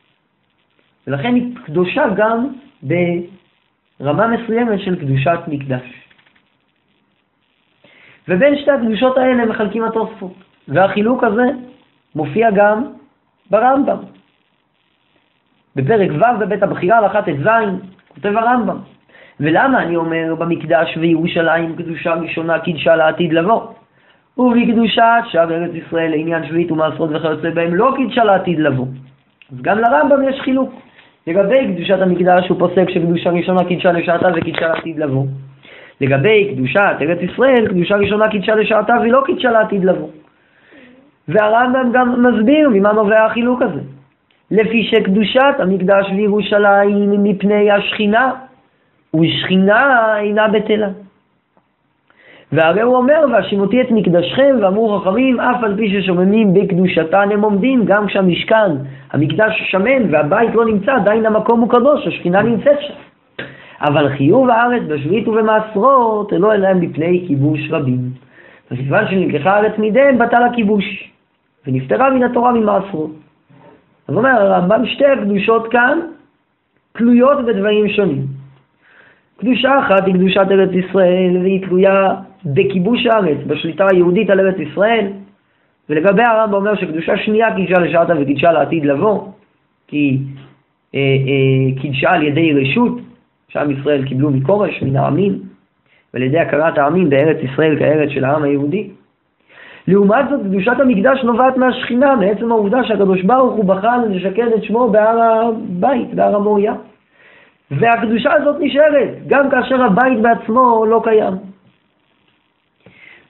ולכן 1.07 1.35
היא 1.35 1.55
קדושה 1.65 2.03
גם 2.15 2.47
ברמה 2.83 4.27
מסוימת 4.27 4.79
של 4.79 4.95
קדושת 4.95 5.39
מקדש. 5.47 6.01
ובין 8.27 8.57
שתי 8.57 8.71
הקדושות 8.71 9.17
האלה 9.17 9.45
מחלקים 9.45 9.83
התוספות, 9.83 10.33
והחילוק 10.67 11.23
הזה 11.23 11.45
מופיע 12.15 12.51
גם 12.51 12.83
ברמב"ם. 13.50 14.21
בפרק 15.75 16.10
ו' 16.12 16.40
בבית 16.40 16.63
הבחירה, 16.63 16.98
הלכה 16.98 17.22
ט"ז, 17.22 17.48
כותב 18.16 18.38
הרמב"ם. 18.38 18.78
ולמה 19.40 19.84
אני 19.84 19.96
אומר 19.96 20.36
במקדש 20.40 20.98
וירושלים 20.98 21.75
קדושה 21.75 22.13
ראשונה 22.13 22.60
קידשה 22.60 22.96
לעתיד 22.96 23.34
לבוא? 23.34 23.62
ובקדושת 24.38 25.24
שאר 25.32 25.51
ארץ 25.51 25.72
ישראל 25.74 26.12
לעניין 26.12 26.48
שביעית 26.48 26.72
ומעשרות 26.72 27.10
וכיוצא 27.13 27.50
בהם 27.50 27.75
לא 27.75 27.94
קידשה 27.96 28.24
לעתיד 28.24 28.60
לבוא. 28.60 28.86
אז 29.51 29.62
גם 29.62 29.80
לרמב"ם 29.80 30.30
יש 30.30 30.42
חילוק. 30.42 30.74
לגבי 31.28 31.74
קדושת 31.75 32.01
המקדש 32.01 32.50
הוא 32.50 32.60
פוסק 32.60 32.90
שקדושה 32.90 33.30
ראשונה 33.30 33.63
קידשה 33.63 33.92
לשעתה 33.92 34.28
וקידשה 34.36 34.68
לעתיד 34.68 35.00
לבוא. 35.00 35.25
לגבי 36.01 36.54
קדושת 36.56 36.96
ארץ 37.01 37.20
ישראל, 37.22 37.68
קדושה 37.68 37.96
ראשונה 37.96 38.30
קידשה 38.30 38.56
לשעתה 38.56 38.94
ולא 39.01 39.24
קידשה 39.25 39.51
לעתיד 39.51 39.86
לבוא. 39.86 40.10
והרמב"ם 41.28 41.92
גם 41.94 42.25
מסביר 42.25 42.70
ממה 42.70 42.92
נובע 42.92 43.25
החילוק 43.25 43.62
הזה. 43.62 43.80
לפי 44.51 44.84
שקדושת 44.84 45.55
המקדש 45.60 46.05
וירושלים 46.15 47.24
מפני 47.24 47.72
השכינה, 47.72 48.31
ושכינה 49.15 50.17
אינה 50.17 50.48
בטלה. 50.48 50.89
והרי 52.51 52.81
הוא 52.81 52.96
אומר, 52.96 53.25
והשימותי 53.31 53.81
את 53.81 53.91
מקדשכם, 53.91 54.55
ואמרו 54.62 55.00
חכמים, 55.00 55.39
אף 55.39 55.63
על 55.63 55.75
פי 55.77 55.89
ששוממים 55.89 56.53
בקדושתן 56.53 57.29
הם 57.31 57.41
עומדים, 57.41 57.86
גם 57.86 58.08
כשהמשכן, 58.08 58.72
המקדש 59.12 59.62
שמן 59.72 60.13
והבית 60.13 60.55
לא 60.55 60.65
נמצא, 60.65 60.91
עדיין 60.96 61.25
המקום 61.25 61.60
הוא 61.60 61.70
קדוש, 61.70 62.08
השכינה 62.08 62.41
נמצאת 62.41 62.81
שם. 62.81 62.93
אבל 63.81 64.10
חיוב 64.10 64.50
הארץ 64.50 64.81
בשביעית 64.88 65.27
ובמעשרות, 65.27 66.31
לא 66.31 66.53
אלא 66.53 66.74
מפני 66.74 67.24
כיבוש 67.27 67.60
רבים. 67.72 68.00
וכיוון 68.72 69.08
שנלקחה 69.08 69.51
הארץ 69.51 69.77
מידיהם, 69.77 70.17
בטל 70.17 70.43
הכיבוש, 70.43 71.12
ונפטרה 71.67 72.10
מן 72.10 72.24
התורה 72.24 72.51
ממעשרות. 72.53 73.21
אז 74.08 74.15
אומר 74.15 74.29
הרמב"ם, 74.29 74.86
שתי 74.86 75.05
הקדושות 75.05 75.72
כאן 75.72 76.00
תלויות 76.91 77.46
בדברים 77.46 77.89
שונים. 77.89 78.25
קדושה 79.39 79.79
אחת 79.79 80.05
היא 80.05 80.13
קדושת 80.13 80.46
ארץ 80.51 80.70
ישראל, 80.74 81.38
והיא 81.41 81.65
תלויה 81.65 82.15
בכיבוש 82.46 83.05
הארץ, 83.05 83.38
בשליטה 83.48 83.88
היהודית 83.91 84.29
על 84.29 84.39
ארץ 84.39 84.55
ישראל, 84.60 85.08
ולגבי 85.89 86.24
הרמב"ם 86.24 86.53
אומר 86.53 86.75
שקדושה 86.75 87.17
שנייה 87.17 87.55
קידשה 87.55 87.79
לשעתה 87.79 88.13
וקידשה 88.22 88.51
לעתיד 88.51 88.86
לבוא, 88.86 89.27
כי 89.88 90.17
אה, 90.96 91.00
אה, 91.00 91.81
קידשה 91.81 92.10
על 92.10 92.24
ידי 92.24 92.53
רשות, 92.53 93.00
שעם 93.48 93.72
ישראל 93.72 94.08
קיבלו 94.08 94.31
מכורש, 94.31 94.81
מן 94.81 94.96
העמים, 94.96 95.39
ועל 96.13 96.24
ידי 96.24 96.39
הכרת 96.39 96.77
העמים 96.77 97.10
בארץ 97.10 97.38
ישראל 97.43 97.79
כארץ 97.79 98.10
של 98.10 98.24
העם 98.24 98.43
היהודי. 98.43 98.89
לעומת 99.88 100.25
זאת, 100.29 100.41
קדושת 100.41 100.79
המקדש 100.79 101.23
נובעת 101.23 101.57
מהשכינה, 101.57 102.15
מעצם 102.15 102.51
העובדה 102.51 102.83
שהקדוש 102.83 103.21
ברוך 103.21 103.53
הוא 103.53 103.65
בחר 103.65 103.97
לשכן 104.09 104.47
את 104.55 104.63
שמו 104.63 104.89
בהר 104.89 105.19
הבית, 105.21 106.13
בהר 106.13 106.35
המוריה. 106.35 106.73
והקדושה 107.71 108.33
הזאת 108.33 108.55
נשארת, 108.59 109.09
גם 109.27 109.50
כאשר 109.50 109.83
הבית 109.83 110.21
בעצמו 110.21 110.85
לא 110.85 111.01
קיים. 111.03 111.33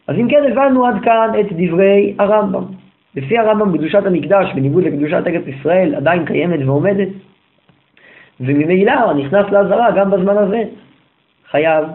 אז 0.08 0.15
אם 0.15 0.27
כן 0.29 0.43
הבנו 0.51 0.86
עד 0.86 0.96
כאן 1.03 1.29
את 1.39 1.46
דברי 1.51 2.15
הרמב"ם. 2.20 2.63
לפי 3.15 3.38
הרמב"ם 3.38 3.77
קדושת 3.77 4.05
המקדש, 4.05 4.53
בניגוד 4.55 4.84
לקדושת 4.84 5.24
ארץ 5.27 5.48
ישראל, 5.48 5.96
עדיין 5.96 6.25
קיימת 6.25 6.60
ועומדת, 6.65 7.08
וממילא 8.39 9.13
נכנס 9.13 9.46
לעזרה 9.51 9.91
גם 9.91 10.12
בזמן 10.12 10.38
הזה. 10.38 10.63
חייב 11.51 11.86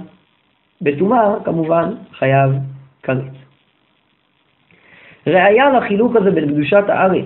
בטומאה, 0.82 1.34
כמובן, 1.44 1.90
חייב 2.18 2.50
כרת. 3.02 3.35
ראיה 5.26 5.70
לחילוק 5.70 6.16
הזה 6.16 6.30
בין 6.30 6.48
קדושת 6.48 6.84
הארץ 6.88 7.24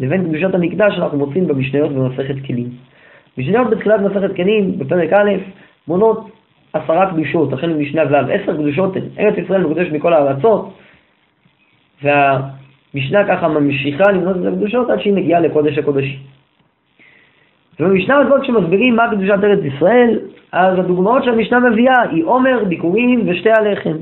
לבין 0.00 0.24
קדושת 0.24 0.54
המקדש 0.54 0.98
אנחנו 0.98 1.18
מוצאים 1.18 1.46
במשניות 1.48 1.92
במסכת 1.92 2.34
כלים. 2.46 2.68
משניות 3.38 3.70
בתחילת 3.70 4.00
מסכת 4.00 4.36
כלים, 4.36 4.78
בפרק 4.78 5.12
א', 5.12 5.30
מונות 5.88 6.30
עשרה 6.72 7.10
קדושות, 7.10 7.52
החל 7.52 7.66
ממשנה 7.66 8.02
ו', 8.10 8.30
עשר 8.32 8.56
קדושות 8.56 8.96
הן. 8.96 9.02
ארץ 9.18 9.34
ישראל 9.38 9.64
מקודשת 9.64 9.92
מכל 9.92 10.12
הארצות, 10.12 10.74
והמשנה 12.02 13.28
ככה 13.28 13.48
ממשיכה 13.48 14.12
למנות 14.12 14.36
את 14.36 14.52
הקדושות 14.52 14.90
עד 14.90 15.00
שהיא 15.00 15.12
מגיעה 15.12 15.40
לקודש 15.40 15.78
הקודשים. 15.78 16.18
ובמשנה 17.80 18.16
הזאת 18.16 18.42
כשמסבירים 18.42 18.96
מה 18.96 19.10
קדושת 19.10 19.44
ארץ 19.44 19.58
ישראל, 19.74 20.18
אז 20.52 20.78
הדוגמאות 20.78 21.24
שהמשנה 21.24 21.60
מביאה 21.60 22.02
היא 22.10 22.24
עומר, 22.24 22.64
ביקורים 22.64 23.22
ושתי 23.26 23.50
הלחם. 23.50 23.96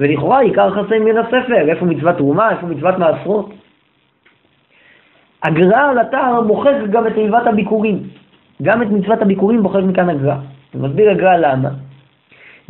ולכאורה 0.00 0.40
עיקר 0.40 0.70
חסי 0.70 0.98
מן 0.98 1.16
הספר, 1.16 1.68
איפה 1.68 1.84
מצוות 1.84 2.16
תרומה, 2.16 2.50
איפה 2.50 2.66
מצוות 2.66 2.98
מעשרות. 2.98 3.52
הגר"א 5.42 5.90
על 5.90 6.00
אתר 6.00 6.40
מוחק 6.40 6.74
גם 6.90 7.06
את 7.06 7.12
תיבת 7.14 7.46
הביקורים. 7.46 8.02
גם 8.62 8.82
את 8.82 8.86
מצוות 8.86 9.22
הביקורים 9.22 9.60
מוחק 9.60 9.80
מכאן 9.82 10.08
הגר"א. 10.08 10.34
מסביר 10.74 11.10
הגר"א 11.10 11.36
למה. 11.36 11.68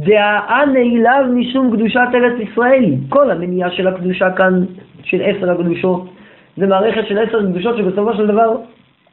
דהאה 0.01 0.67
נעיליו 0.67 1.25
משום 1.35 1.77
קדושת 1.77 2.09
ארץ 2.15 2.33
ישראל. 2.41 2.95
כל 3.09 3.31
המניעה 3.31 3.71
של 3.71 3.89
הקדושה 3.89 4.31
כאן, 4.31 4.65
של 5.03 5.23
עשר 5.23 5.51
הקדושות, 5.51 6.09
זה 6.57 6.67
מערכת 6.67 7.07
של 7.09 7.19
עשר 7.19 7.43
קדושות 7.43 7.77
שבסופו 7.77 8.15
של 8.15 8.27
דבר 8.27 8.57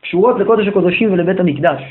קשורות 0.02 0.40
לקודש 0.40 0.68
הקודשים 0.68 1.14
ולבית 1.14 1.40
המקדש. 1.40 1.82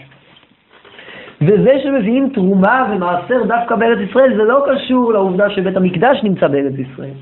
וזה 1.40 1.78
שמביאים 1.82 2.30
תרומה 2.34 2.86
ומעשר 2.90 3.42
דווקא 3.46 3.76
בארץ 3.76 3.98
ישראל, 4.10 4.36
זה 4.36 4.44
לא 4.44 4.64
קשור 4.68 5.12
לעובדה 5.12 5.50
שבית 5.50 5.76
המקדש 5.76 6.20
נמצא 6.22 6.48
בארץ 6.48 6.74
ישראל. 6.78 7.14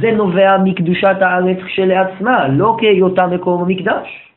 זה 0.00 0.10
נובע 0.10 0.56
מקדושת 0.64 1.16
הארץ 1.20 1.56
כשלעצמה, 1.66 2.48
לא 2.48 2.76
כהיותה 2.78 3.26
מקום 3.26 3.62
המקדש. 3.62 4.30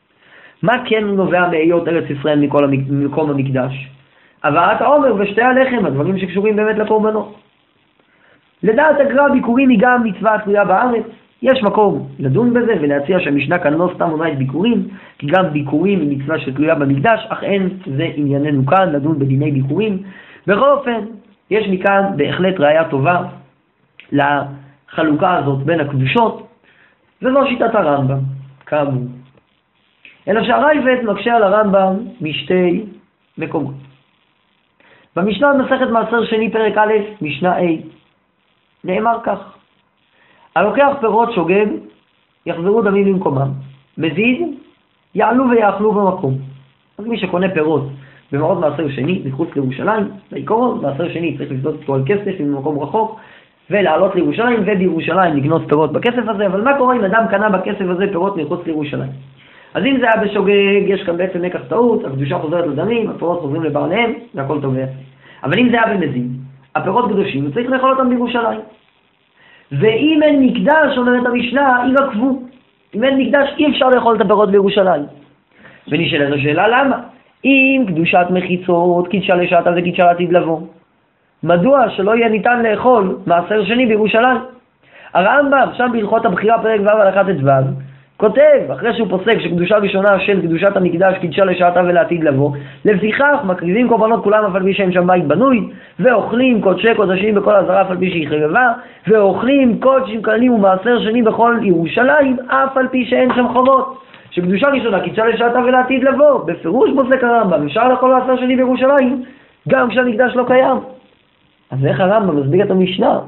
מה 0.62 0.72
כן 0.84 1.04
נובע 1.04 1.48
מהיות 1.48 1.88
ארץ 1.88 2.10
ישראל 2.10 2.46
מקום 2.90 3.30
המקדש? 3.30 3.88
הבאת 4.44 4.80
העומר 4.80 5.14
ושתי 5.18 5.42
הלחם, 5.42 5.86
הדברים 5.86 6.18
שקשורים 6.18 6.56
באמת 6.56 6.78
לקורבנות. 6.78 7.34
לדעת 8.62 9.00
הגר"א 9.00 9.28
ביקורים 9.32 9.68
היא 9.68 9.78
גם 9.80 10.04
מצווה 10.04 10.34
התלויה 10.34 10.64
בארץ. 10.64 11.04
יש 11.42 11.62
מקום 11.62 12.08
לדון 12.18 12.54
בזה 12.54 12.72
ולהציע 12.80 13.20
שהמשנה 13.20 13.58
כאן 13.58 13.74
לא 13.74 13.90
סתם 13.94 14.10
את 14.32 14.38
ביקורים, 14.38 14.88
כי 15.18 15.26
גם 15.26 15.52
ביקורים 15.52 16.00
היא 16.00 16.18
מצווה 16.18 16.38
שתלויה 16.38 16.74
במקדש, 16.74 17.26
אך 17.28 17.44
אין 17.44 17.68
זה 17.96 18.10
ענייננו 18.14 18.66
כאן 18.66 18.92
לדון 18.92 19.18
בדיני 19.18 19.50
ביקורים. 19.50 20.02
בכל 20.46 20.70
אופן, 20.70 21.00
יש 21.50 21.66
מכאן 21.68 22.02
בהחלט 22.16 22.60
ראייה 22.60 22.84
טובה 22.84 23.22
לחלוקה 24.12 25.36
הזאת 25.36 25.58
בין 25.58 25.80
הקדושות, 25.80 26.46
וזו 27.22 27.46
שיטת 27.48 27.74
הרמב"ם, 27.74 28.18
כאמור. 28.66 29.04
אלא 30.28 30.44
שהרייבד 30.44 31.04
מקשה 31.04 31.36
על 31.36 31.42
הרמב"ם 31.42 31.96
משתי 32.20 32.84
מקומות. 33.38 33.74
במשנה 35.16 35.52
במסכת 35.52 35.90
מעשר 35.92 36.24
שני 36.24 36.52
פרק 36.52 36.78
א', 36.78 36.92
משנה 37.22 37.58
A, 37.58 37.62
נאמר 38.84 39.18
כך: 39.24 39.59
הלוקח 40.56 40.88
פירות 41.00 41.32
שוגג, 41.32 41.66
יחזרו 42.46 42.82
דמים 42.82 43.04
במקומם. 43.04 43.48
מזיד, 43.98 44.42
יעלו 45.14 45.50
ויאכלו 45.50 45.92
במקום. 45.92 46.38
אז 46.98 47.06
מי 47.06 47.18
שקונה 47.18 47.48
פירות 47.48 47.88
במאוד 48.32 48.60
מעשר 48.60 48.88
שני, 48.88 49.22
מחוץ 49.24 49.48
לירושלים, 49.56 50.08
בעיקרון, 50.32 50.80
מעשר 50.82 51.08
שני 51.12 51.38
צריך 51.38 51.50
לבדוק 51.50 51.74
אותו 51.80 51.94
על 51.94 52.02
כסף 52.06 52.40
ממקום 52.40 52.78
רחוק, 52.78 53.20
ולעלות 53.70 54.14
לירושלים, 54.14 54.60
ובירושלים 54.62 55.36
לקנות 55.36 55.62
פירות 55.68 55.92
בכסף 55.92 56.28
הזה, 56.28 56.46
אבל 56.46 56.60
מה 56.60 56.78
קורה 56.78 56.96
אם 56.96 57.04
אדם 57.04 57.24
קנה 57.30 57.48
בכסף 57.50 57.84
הזה 57.88 58.06
פירות 58.06 58.36
מחוץ 58.36 58.60
לירושלים? 58.66 59.10
אז 59.74 59.84
אם 59.84 59.96
זה 60.00 60.06
היה 60.12 60.24
בשוגג, 60.24 60.82
יש 60.86 61.02
כאן 61.02 61.16
בעצם 61.16 61.42
מקח 61.42 61.60
טעות, 61.68 62.04
הקדושה 62.04 62.38
חוזרת 62.38 62.66
לדמים, 62.66 63.10
הפירות 63.10 63.40
חוזרים 63.40 63.62
לבעליהם, 63.62 64.12
והכל 64.34 64.60
טוב 64.60 64.74
ויפה. 64.74 64.92
אבל 65.44 65.58
אם 65.58 65.68
זה 65.70 65.82
היה 65.82 65.96
במזין, 65.96 66.28
הפירות 66.74 67.12
קדושים, 67.12 67.46
וצריך 67.46 67.70
לאכול 67.70 67.90
אותם 67.90 68.10
בירושלים. 68.10 68.60
ואם 69.72 70.20
אין 70.22 70.42
מקדש, 70.42 70.98
אומרת 70.98 71.26
המשנה, 71.26 71.84
יירקבו. 71.86 72.42
אם 72.94 73.04
אין 73.04 73.18
מקדש, 73.18 73.48
אי 73.58 73.70
אפשר 73.70 73.88
לאכול 73.88 74.16
את 74.16 74.20
הפירות 74.20 74.50
בירושלים. 74.50 75.02
ונשאלת 75.88 76.38
השאלה 76.38 76.68
למה? 76.68 76.96
אם 77.44 77.84
קדושת 77.88 78.26
מחיצות, 78.30 79.08
קידשה 79.08 79.34
לשעתה 79.34 79.70
וקידשה 79.76 80.04
לעתיד 80.04 80.32
לבוא, 80.32 80.60
מדוע 81.42 81.90
שלא 81.90 82.16
יהיה 82.16 82.28
ניתן 82.28 82.62
לאכול 82.62 83.18
מעשר 83.26 83.64
שני 83.64 83.86
בירושלים? 83.86 84.38
הרמב"ם, 85.14 85.68
שם 85.76 85.88
בהלכות 85.92 86.24
הבחירה, 86.24 86.62
פרק 86.62 86.80
ו' 86.80 86.88
הלכת 86.88 87.26
ט"ו, 87.40 87.48
כותב, 88.20 88.70
אחרי 88.72 88.94
שהוא 88.96 89.08
פוסק 89.08 89.40
שקדושה 89.40 89.76
ראשונה 89.76 90.20
של 90.20 90.42
קדושת 90.42 90.76
המקדש 90.76 91.14
קידשה 91.20 91.44
לשעתה 91.44 91.80
ולעתיד 91.80 92.24
לבוא, 92.24 92.50
לפיכך 92.84 93.36
מקריבים 93.44 93.88
קורבנות 93.88 94.24
כולם 94.24 94.44
אף 94.44 94.54
על 94.54 94.62
פי 94.62 94.74
שאין 94.74 94.92
שם 94.92 95.06
בית 95.06 95.24
בנוי, 95.24 95.68
ואוכלים 96.00 96.60
קודשי 96.62 96.94
קודשים 96.94 97.34
בכל 97.34 97.54
הזרה 97.54 97.82
אף 97.82 97.90
על 97.90 97.96
פי 97.96 98.10
שהיא 98.10 98.28
חרבה, 98.28 98.72
ואוכלים 99.08 99.80
קודשים 99.80 100.22
כללים 100.22 100.52
ומעשר 100.52 101.00
שני 101.00 101.22
בכל 101.22 101.56
ירושלים, 101.62 102.36
אף 102.46 102.76
על 102.76 102.88
פי 102.88 103.04
שאין 103.04 103.34
שם 103.34 103.48
חומות. 103.48 104.02
שקדושה 104.30 104.68
ראשונה 104.68 105.00
קידשה 105.00 105.26
לשעתה 105.26 105.58
ולעתיד 105.58 106.04
לבוא, 106.04 106.44
בפירוש 106.44 106.90
פוסק 106.96 107.24
הרמב"ם, 107.24 107.66
אפשר 107.66 107.88
לאכול 107.88 108.14
מעשר 108.14 108.36
שני 108.36 108.56
בירושלים, 108.56 109.22
גם 109.68 109.90
כשהמקדש 109.90 110.36
לא 110.36 110.44
קיים. 110.46 110.76
אז 111.70 111.84
איך 111.84 112.00
הרמב"ם 112.00 112.40
מסביר 112.40 112.64
את 112.64 112.70
המשנה, 112.70 113.18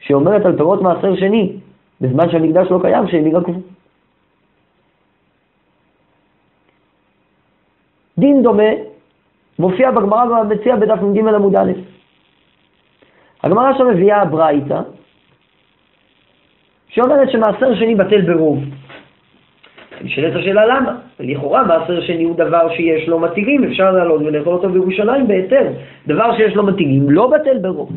שאומרת 0.00 0.46
על 0.46 0.56
פירות 0.56 0.82
מעשר 0.82 1.16
שני, 1.16 1.52
בזמן 2.00 2.30
שהמקדש 2.30 2.66
לא 2.70 2.78
קיים, 2.82 3.08
שהם 3.08 3.26
יירקבו? 3.26 3.71
דין 8.18 8.42
דומה 8.42 8.70
מופיע 9.58 9.90
בגמרא 9.90 10.24
והמציע 10.24 10.76
בדף 10.76 11.02
נ"ג 11.02 11.18
עמוד 11.18 11.56
א'. 11.56 11.72
הגמרא 13.42 13.78
שם 13.78 13.86
מביאה 13.86 14.24
ברייתא, 14.24 14.80
שאומרת 16.88 17.30
שמעשר 17.30 17.74
שני 17.74 17.94
בטל 17.94 18.20
ברוב. 18.20 18.64
נשאלת 20.04 20.36
השאלה 20.36 20.66
למה? 20.66 20.96
לכאורה 21.20 21.62
מעשר 21.62 22.00
שני 22.00 22.24
הוא 22.24 22.36
דבר 22.36 22.74
שיש 22.76 23.08
לו 23.08 23.18
מתירים, 23.18 23.64
אפשר 23.64 23.90
לעלות 23.90 24.22
ולאכול 24.22 24.52
אותו 24.52 24.68
בירושלים 24.68 25.28
בהיתר. 25.28 25.66
דבר 26.06 26.36
שיש 26.36 26.54
לו 26.54 26.62
מתירים 26.62 27.10
לא 27.10 27.30
בטל 27.30 27.58
ברוב. 27.58 27.90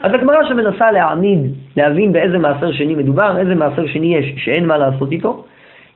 אז 0.00 0.14
הגמרא 0.14 0.48
שמנסה 0.48 0.90
להעמיד, 0.90 1.38
להבין 1.76 2.12
באיזה 2.12 2.38
מעשר 2.38 2.72
שני 2.72 2.94
מדובר, 2.94 3.38
איזה 3.38 3.54
מעשר 3.54 3.86
שני 3.86 4.16
יש 4.16 4.44
שאין 4.44 4.66
מה 4.66 4.78
לעשות 4.78 5.12
איתו, 5.12 5.44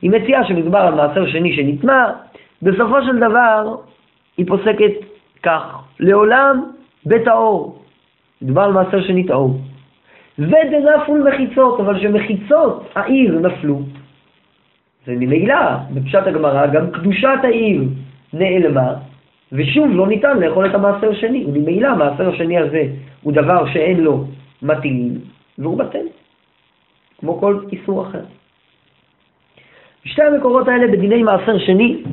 היא 0.01 0.11
מציעה 0.11 0.45
שמדובר 0.45 0.79
על 0.79 0.93
מעשר 0.93 1.27
שני 1.27 1.55
שנטמע, 1.55 2.05
בסופו 2.61 3.01
של 3.01 3.17
דבר 3.17 3.75
היא 4.37 4.47
פוסקת 4.47 4.91
כך, 5.43 5.77
לעולם 5.99 6.71
בית 7.05 7.27
האור, 7.27 7.81
מדובר 8.41 8.61
על 8.61 8.71
מעשר 8.71 9.01
שני 9.01 9.27
טהור, 9.27 9.59
ודנפול 10.39 11.29
מחיצות, 11.29 11.79
אבל 11.79 11.99
שמחיצות 12.01 12.89
העיר 12.95 13.39
נפלו, 13.39 13.81
וממילא, 15.07 15.55
בפשט 15.93 16.27
הגמרא, 16.27 16.67
גם 16.67 16.91
קדושת 16.91 17.39
העיר 17.43 17.83
נעלמה, 18.33 18.93
ושוב 19.51 19.87
לא 19.91 20.07
ניתן 20.07 20.39
לאכול 20.39 20.65
את 20.65 20.75
המעשר 20.75 21.11
השני, 21.11 21.45
וממילא 21.45 21.87
המעשר 21.87 22.29
השני 22.29 22.57
הזה 22.57 22.83
הוא 23.21 23.33
דבר 23.33 23.65
שאין 23.73 23.99
לו 23.99 24.25
מתאים, 24.61 25.19
והוא 25.57 25.77
בטל, 25.77 26.05
כמו 27.19 27.39
כל 27.39 27.59
איסור 27.71 28.07
אחר. 28.07 28.23
בשתי 30.05 30.21
המקורות 30.21 30.67
האלה 30.67 30.87
בדיני 30.87 31.23
מעשר 31.23 31.57
שני 31.57 32.03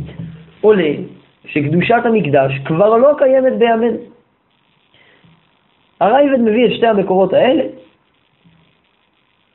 עולה 0.63 0.93
שקדושת 1.47 2.03
המקדש 2.05 2.53
כבר 2.65 2.97
לא 2.97 3.15
קיימת 3.19 3.53
בימינו. 3.59 3.99
הרייבד 6.01 6.41
מביא 6.41 6.67
את 6.67 6.73
שתי 6.73 6.87
המקורות 6.87 7.33
האלה 7.33 7.63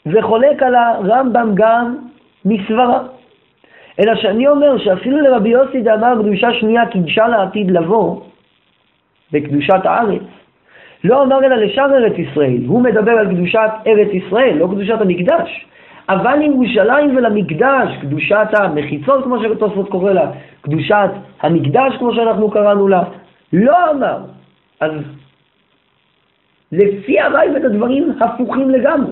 וחולק 0.06 0.64
על 0.64 0.76
הרמב"ם 0.76 1.52
גם 1.56 1.98
מסברה. 2.46 3.04
אלא 4.00 4.16
שאני 4.16 4.48
אומר 4.48 4.78
שאפילו 4.78 5.22
לרבי 5.22 5.50
יוסי 5.50 5.82
דאמר 5.82 6.22
קדושה 6.22 6.54
שנייה 6.54 6.86
קידשה 6.86 7.28
לעתיד 7.28 7.72
לבוא 7.72 8.22
בקדושת 9.32 9.82
הארץ, 9.84 10.22
לא 11.04 11.24
אמר 11.24 11.46
אלא 11.46 11.56
לשאר 11.56 11.96
ארץ 11.96 12.14
ישראל, 12.18 12.62
הוא 12.68 12.82
מדבר 12.82 13.12
על 13.12 13.28
קדושת 13.28 13.70
ארץ 13.88 14.08
ישראל, 14.14 14.58
לא 14.58 14.68
קדושת 14.68 15.02
המקדש. 15.02 15.66
אבל 16.10 16.36
לירושלים 16.40 17.16
ולמקדש, 17.16 17.98
קדושת 18.02 18.48
המחיצות 18.54 19.24
כמו 19.24 19.36
שתוספות 19.44 19.90
קורא 19.90 20.12
לה, 20.12 20.32
קדושת 20.62 21.10
המקדש 21.42 21.98
כמו 22.00 22.14
שאנחנו 22.14 22.52
קראנו 22.52 22.88
לה, 22.88 23.04
לא 23.54 23.92
אמר. 23.92 24.18
אז 24.80 24.92
לפי 26.72 27.20
הרייבד 27.20 27.66
הדברים 27.66 28.12
הפוכים 28.22 28.70
לגמרי. 28.70 29.12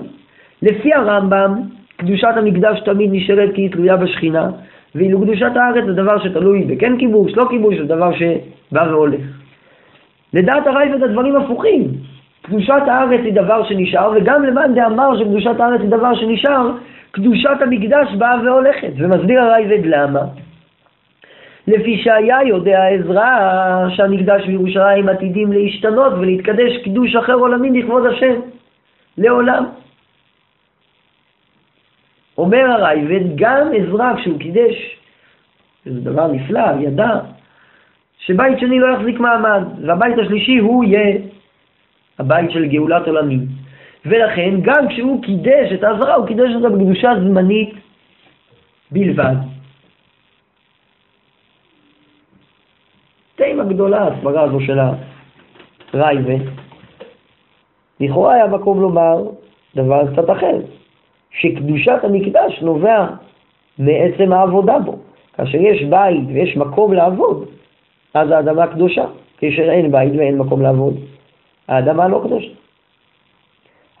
לפי 0.62 0.94
הרמב"ם, 0.94 1.60
קדושת 1.96 2.32
המקדש 2.36 2.80
תמיד 2.80 3.10
נשארת 3.12 3.54
כי 3.54 3.62
היא 3.62 3.70
תלויה 3.70 3.96
בשכינה, 3.96 4.50
ואילו 4.94 5.20
קדושת 5.20 5.52
הארץ 5.56 5.84
זה 5.86 5.92
דבר 5.92 6.24
שתלוי 6.24 6.64
בכן 6.64 6.98
כיבוש, 6.98 7.32
לא 7.36 7.46
כיבוש, 7.50 7.76
זה 7.76 7.84
דבר 7.84 8.10
שבא 8.12 8.82
והולך. 8.90 9.20
לדעת 10.34 10.66
הרייבד 10.66 11.02
הדברים 11.02 11.36
הפוכים. 11.36 11.90
קדושת 12.46 12.82
הארץ 12.86 13.20
היא 13.24 13.34
דבר 13.34 13.68
שנשאר, 13.68 14.12
וגם 14.16 14.44
למאן 14.44 14.74
דאמר 14.74 15.18
שקדושת 15.18 15.60
הארץ 15.60 15.80
היא 15.80 15.90
דבר 15.90 16.14
שנשאר, 16.14 16.70
קדושת 17.10 17.56
המקדש 17.60 18.14
באה 18.18 18.42
והולכת. 18.44 18.92
ומסביר 18.96 19.40
הרייבד 19.40 19.86
למה. 19.86 20.20
לפי 21.66 22.02
שהיה 22.02 22.38
יודע 22.46 22.86
עזרא 22.86 23.88
שהמקדש 23.88 24.46
בירושלים 24.46 25.08
עתידים 25.08 25.52
להשתנות 25.52 26.12
ולהתקדש 26.12 26.76
קידוש 26.84 27.16
אחר 27.16 27.34
עולמי 27.34 27.80
לכבוד 27.80 28.06
השם, 28.06 28.34
לעולם. 29.18 29.64
אומר 32.38 32.70
הרייבד, 32.70 33.36
גם 33.36 33.68
עזרא 33.76 34.16
כשהוא 34.16 34.38
קידש, 34.38 34.96
זה 35.84 36.00
דבר 36.10 36.26
נפלא, 36.26 36.66
ידע, 36.80 37.18
שבית 38.18 38.58
שני 38.58 38.78
לא 38.78 38.94
יחזיק 38.94 39.20
מעמד, 39.20 39.62
והבית 39.86 40.18
השלישי 40.18 40.58
הוא 40.58 40.84
יהיה 40.84 41.18
הבית 42.18 42.50
של 42.50 42.66
גאולת 42.66 43.06
עולמים. 43.06 43.46
ולכן 44.06 44.54
גם 44.62 44.88
כשהוא 44.88 45.22
קידש 45.22 45.72
את 45.74 45.82
העזרה, 45.84 46.14
הוא 46.14 46.26
קידש 46.26 46.50
אותה 46.54 46.68
בקדושה 46.68 47.12
זמנית 47.20 47.74
בלבד. 48.90 49.34
תימה 53.36 53.64
גדולה 53.64 54.06
הסברה 54.06 54.42
הזו 54.42 54.60
של 54.60 54.78
הרייבה. 55.92 56.34
לכאורה 58.00 58.34
היה 58.34 58.46
מקום 58.46 58.80
לומר 58.80 59.22
דבר 59.76 60.12
קצת 60.12 60.30
אחר, 60.30 60.56
שקדושת 61.30 62.04
המקדש 62.04 62.62
נובע 62.62 63.06
מעצם 63.78 64.32
העבודה 64.32 64.78
בו. 64.78 64.98
כאשר 65.36 65.58
יש 65.58 65.82
בית 65.82 66.24
ויש 66.28 66.56
מקום 66.56 66.92
לעבוד, 66.92 67.48
אז 68.14 68.30
האדמה 68.30 68.66
קדושה. 68.66 69.04
כאשר 69.38 69.70
אין 69.70 69.92
בית 69.92 70.12
ואין 70.18 70.38
מקום 70.38 70.62
לעבוד, 70.62 70.94
האדמה 71.68 72.08
לא 72.08 72.20
קדושה. 72.24 72.52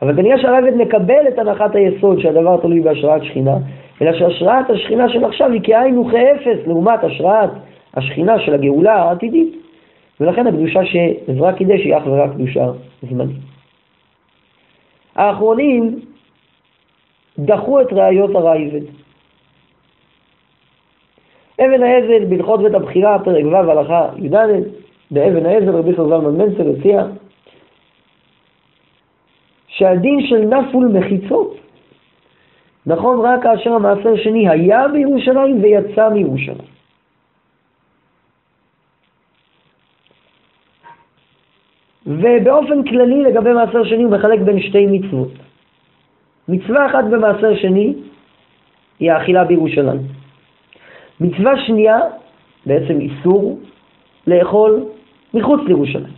אבל 0.02 0.16
כנראה 0.16 0.38
שהרבד 0.38 0.74
מקבל 0.76 1.28
את 1.28 1.38
הנחת 1.38 1.74
היסוד 1.74 2.20
שהדבר 2.20 2.56
תלוי 2.56 2.80
בהשראת 2.80 3.24
שכינה, 3.24 3.56
אלא 4.02 4.18
שהשראת 4.18 4.70
השכינה 4.70 5.08
של 5.08 5.24
עכשיו 5.24 5.52
היא 5.52 5.60
כאין 5.64 5.98
וכאפס 5.98 6.66
לעומת 6.66 7.04
השראת 7.04 7.50
השכינה 7.94 8.40
של 8.40 8.54
הגאולה 8.54 8.94
העתידית, 8.94 9.56
ולכן 10.20 10.46
הקדושה 10.46 10.80
שעזרא 10.84 11.52
קידש 11.52 11.80
היא 11.80 11.96
אך 11.96 12.02
ורק 12.06 12.30
קדושה 12.32 12.66
זמנית. 13.02 13.36
האחרונים 15.16 16.00
דחו 17.38 17.80
את 17.80 17.92
ראיות 17.92 18.34
הרייבד. 18.34 18.86
אבן 21.60 21.82
העזל 21.82 22.24
בהלכות 22.24 22.62
בית 22.62 22.74
הבחירה, 22.74 23.18
פרק 23.18 23.44
ו' 23.44 23.56
הלכה 23.56 24.08
י"ד, 24.16 24.36
באבן 25.10 25.46
העזל 25.46 25.70
רבי 25.70 25.96
סוזלמן 25.96 26.36
מנצל 26.36 26.70
הציע 26.78 27.06
שהדין 29.76 30.26
של 30.26 30.40
נפול 30.40 30.88
מחיצות 30.88 31.56
נכון 32.86 33.20
רק 33.26 33.42
כאשר 33.42 33.72
המעשר 33.72 34.16
שני 34.16 34.48
היה 34.48 34.88
בירושלים 34.88 35.62
ויצא 35.62 36.08
מירושלים. 36.08 36.76
ובאופן 42.06 42.84
כללי 42.88 43.22
לגבי 43.22 43.52
מעשר 43.52 43.84
שני 43.84 44.02
הוא 44.02 44.12
מחלק 44.12 44.40
בין 44.40 44.60
שתי 44.60 44.86
מצוות. 44.86 45.32
מצווה 46.48 46.86
אחת 46.86 47.04
במעשר 47.04 47.56
שני 47.56 47.94
היא 49.00 49.12
האכילה 49.12 49.44
בירושלים. 49.44 50.00
מצווה 51.20 51.52
שנייה, 51.66 51.98
בעצם 52.66 53.00
איסור, 53.00 53.58
לאכול 54.26 54.84
מחוץ 55.34 55.60
לירושלים. 55.66 56.15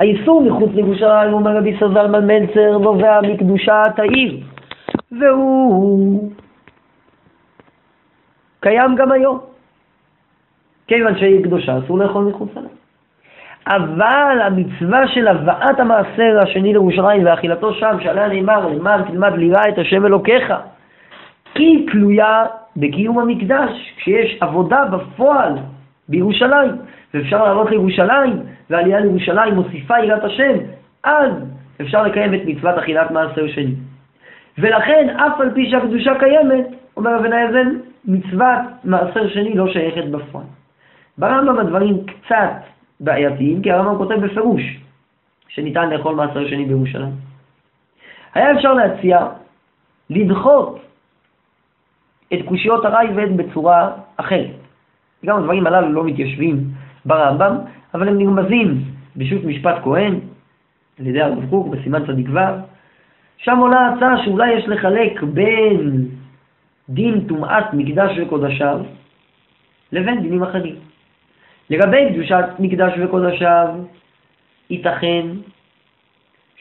האיסור 0.00 0.42
מחוץ 0.42 0.70
לירושלים, 0.74 1.32
אומר 1.32 1.56
רבי 1.56 1.76
סזלמן 1.76 2.26
מנצר, 2.26 2.78
נובע 2.78 3.20
מקדושת 3.20 3.98
העיר, 3.98 4.40
והוא 5.20 6.30
קיים 8.60 8.94
גם 8.96 9.12
היום. 9.12 9.38
כיוון 10.86 11.18
שהיא 11.18 11.44
קדושה, 11.44 11.78
אסור 11.78 11.98
לאכול 11.98 12.24
מחוץ 12.24 12.50
לה. 12.54 12.68
אבל 13.66 14.40
המצווה 14.42 15.08
של 15.08 15.28
הבאת 15.28 15.80
המעשר 15.80 16.38
השני 16.42 16.72
לירושלים 16.72 17.26
ואכילתו 17.26 17.74
שם, 17.74 17.96
שעליה 18.02 18.28
נאמר, 18.28 18.66
למען 18.68 19.02
תלמד 19.02 19.32
לירה 19.36 19.62
את 19.68 19.78
השם 19.78 20.06
אלוקיך, 20.06 20.54
היא 21.54 21.90
תלויה 21.90 22.44
בקיום 22.76 23.18
המקדש, 23.18 23.70
כשיש 23.96 24.38
עבודה 24.40 24.84
בפועל 24.84 25.52
בירושלים, 26.08 26.70
ואפשר 27.14 27.44
לעלות 27.44 27.70
לירושלים, 27.70 28.42
ועלייה 28.70 29.00
לירושלים 29.00 29.54
מוסיפה 29.54 29.98
יראת 29.98 30.24
השם, 30.24 30.52
אז 31.04 31.32
אפשר 31.80 32.02
לקיים 32.02 32.34
את 32.34 32.40
מצוות 32.46 32.78
אכילת 32.78 33.10
מעשר 33.10 33.48
שני. 33.48 33.74
ולכן, 34.58 35.16
אף 35.20 35.40
על 35.40 35.54
פי 35.54 35.70
שהקדושה 35.70 36.18
קיימת, 36.18 36.66
אומר 36.96 37.16
אבן 37.16 37.32
האבן, 37.32 37.68
מצוות 38.04 38.58
מעשר 38.84 39.28
שני 39.28 39.54
לא 39.54 39.72
שייכת 39.72 40.04
בפועל. 40.04 40.44
ברמב"ם 41.18 41.58
הדברים 41.58 42.06
קצת 42.06 42.52
בעייתיים, 43.00 43.62
כי 43.62 43.72
הרמב"ם 43.72 43.98
כותב 43.98 44.14
בפירוש 44.14 44.62
שניתן 45.48 45.90
לאכול 45.90 46.14
מעשר 46.14 46.48
שני 46.48 46.64
בירושלים. 46.64 47.12
היה 48.34 48.52
אפשר 48.52 48.74
להציע 48.74 49.26
לדחות 50.10 50.78
את 52.34 52.38
קושיות 52.44 52.84
הרייבד 52.84 53.36
בצורה 53.36 53.90
אחרת. 54.16 54.50
גם 55.26 55.36
הדברים 55.36 55.66
הללו 55.66 55.92
לא 55.92 56.04
מתיישבים 56.04 56.64
ברמב"ם, 57.06 57.56
אבל 57.94 58.08
הם 58.08 58.18
נרמזים 58.18 58.84
בשו"ת 59.16 59.44
משפט 59.44 59.76
כהן, 59.84 60.14
על 61.00 61.06
ידי 61.06 61.22
הרב 61.22 61.50
קוק 61.50 61.68
בסימן 61.68 62.06
צדיק 62.06 62.26
ו', 62.32 62.38
שם 63.36 63.56
עולה 63.58 63.80
ההצעה 63.80 64.24
שאולי 64.24 64.52
יש 64.52 64.68
לחלק 64.68 65.22
בין 65.22 66.08
דין 66.88 67.20
טומאת 67.28 67.64
מקדש 67.72 68.18
וקודשיו 68.18 68.80
לבין 69.92 70.22
דינים 70.22 70.42
אחרים. 70.42 70.74
לגבי 71.70 72.12
קדושת 72.12 72.44
מקדש 72.58 72.92
וקודשיו, 72.98 73.68
ייתכן 74.70 75.26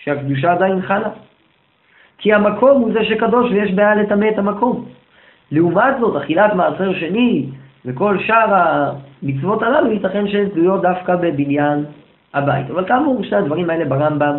שהקדושה 0.03 0.51
עדיין 0.51 0.81
חלה, 0.81 1.09
כי 2.17 2.33
המקום 2.33 2.81
הוא 2.81 2.93
זה 2.93 3.05
שקדוש 3.05 3.51
ויש 3.51 3.71
בעיה 3.71 3.95
לטמא 3.95 4.25
את 4.33 4.37
המקום. 4.37 4.85
לעומת 5.51 5.93
זאת, 5.99 6.23
אכילת 6.23 6.53
מעשר 6.53 6.93
שני 6.99 7.45
וכל 7.85 8.17
שאר 8.27 8.53
המצוות 9.23 9.61
הללו, 9.61 9.91
ייתכן 9.91 10.27
שהן 10.27 10.49
תלויות 10.49 10.81
דווקא 10.81 11.15
בבניין 11.15 11.85
הבית. 12.33 12.69
אבל 12.69 12.87
כאמור, 12.87 13.23
שני 13.23 13.37
הדברים 13.37 13.69
האלה 13.69 13.85
ברמב"ם 13.85 14.35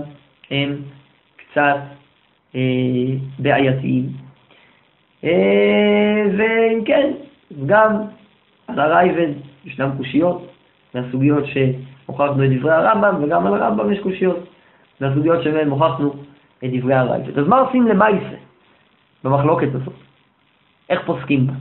הם 0.51 0.77
קצת 1.37 1.77
אה, 2.55 2.61
בעייתיים. 3.39 4.07
אה, 5.25 6.23
ואם 6.37 6.85
כן, 6.85 7.13
גם 7.67 7.93
על 8.69 8.81
הרייבד 8.81 9.33
ישנם 9.65 9.91
קושיות, 9.97 10.53
מהסוגיות 10.95 11.45
שהוכחנו 11.47 12.45
את 12.45 12.51
דברי 12.51 12.73
הרמב"ם, 12.73 13.25
וגם 13.25 13.47
על 13.47 13.63
הרמב"ם 13.63 13.93
יש 13.93 13.99
קושיות, 14.01 14.39
מהסוגיות 15.01 15.43
שבהן 15.43 15.69
הוכחנו 15.69 16.15
את 16.65 16.71
דברי 16.73 16.95
הרייבד. 16.95 17.39
אז 17.39 17.47
מה 17.47 17.59
עושים 17.59 17.87
למעשה 17.87 18.37
במחלוקת 19.25 19.69
הזאת? 19.75 19.95
איך 20.91 21.01
פוסקים 21.07 21.47
בה? 21.47 21.53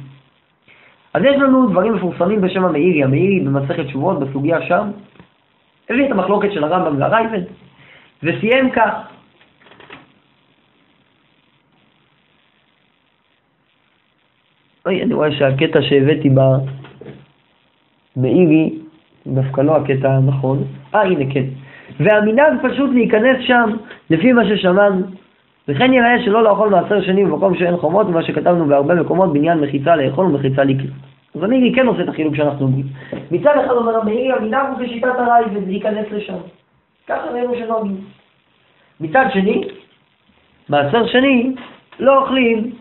אז 1.15 1.23
יש 1.23 1.35
לנו 1.35 1.69
דברים 1.69 1.93
מפורסמים 1.93 2.41
בשם 2.41 2.65
המאירי, 2.65 3.03
המאירי 3.03 3.39
במסכת 3.39 3.89
שבועות 3.89 4.19
בסוגיה 4.19 4.61
שם, 4.61 4.91
הביא 5.89 6.05
את 6.05 6.11
המחלוקת 6.11 6.51
של 6.51 6.63
הרמב"ם 6.63 7.01
והרייבד, 7.01 7.41
וסיים 8.23 8.69
כך: 8.69 8.91
אוי, 14.85 15.03
אני 15.03 15.13
רואה 15.13 15.31
שהקטע 15.31 15.81
שהבאתי 15.81 16.29
במאירי, 18.15 18.79
דווקא 19.27 19.61
לא 19.61 19.75
הקטע 19.75 20.11
הנכון, 20.11 20.63
אה, 20.95 21.01
הנה 21.01 21.33
כן. 21.33 21.45
והמנהג 21.99 22.53
פשוט 22.63 22.89
להיכנס 22.93 23.37
שם, 23.47 23.69
לפי 24.09 24.31
מה 24.33 24.41
ששמענו, 24.45 25.01
וכן 25.67 25.93
יראה 25.93 26.23
שלא 26.25 26.43
לאכול 26.43 26.69
מעשר 26.69 27.01
שני 27.01 27.25
במקום 27.25 27.55
שאין 27.55 27.77
חומות, 27.77 28.07
ומה 28.07 28.23
שכתבנו 28.23 28.65
בהרבה 28.65 28.95
מקומות, 28.95 29.33
בניין 29.33 29.59
מחיצה 29.59 29.95
לאכול 29.95 30.25
ומחיצה 30.25 30.63
לקרוא. 30.63 30.89
אז 31.35 31.43
אני 31.43 31.71
כן 31.75 31.87
עושה 31.87 32.03
את 32.03 32.09
החילוק 32.09 32.35
שאנחנו 32.35 32.65
אומרים. 32.65 32.85
מצד 33.31 33.53
אחד 33.65 33.73
אומר 33.73 33.95
המאיר, 33.95 34.35
המנהג 34.35 34.67
הוא 34.69 34.79
בשיטת 34.79 35.15
הרעי 35.17 35.45
ולהיכנס 35.53 36.05
לשם. 36.11 36.37
ככה 37.07 37.31
ראינו 37.31 37.55
שנוהגים. 37.55 37.97
מצד 38.99 39.25
שני, 39.33 39.61
מעשר 40.69 41.07
שני, 41.07 41.55
לא 41.99 42.21
אוכלים 42.21 42.71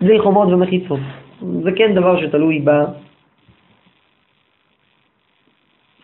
בלי 0.00 0.18
חומות 0.18 0.48
ומחיצות. 0.48 1.00
זה 1.62 1.72
כן 1.72 1.94
דבר 1.94 2.20
שתלוי 2.20 2.60
ב... 2.64 2.70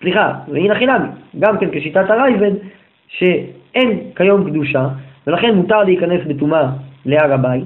סליחה, 0.01 0.33
והנה 0.49 0.75
חינמי, 0.75 1.09
גם 1.39 1.59
כן 1.59 1.71
כשיטת 1.71 2.11
הרייבד, 2.11 2.53
שאין 3.09 4.11
כיום 4.17 4.51
קדושה, 4.51 4.89
ולכן 5.27 5.55
מותר 5.55 5.85
להיכנס 5.85 6.21
בטומאה 6.27 6.71
להר 7.07 7.33
הבית, 7.33 7.65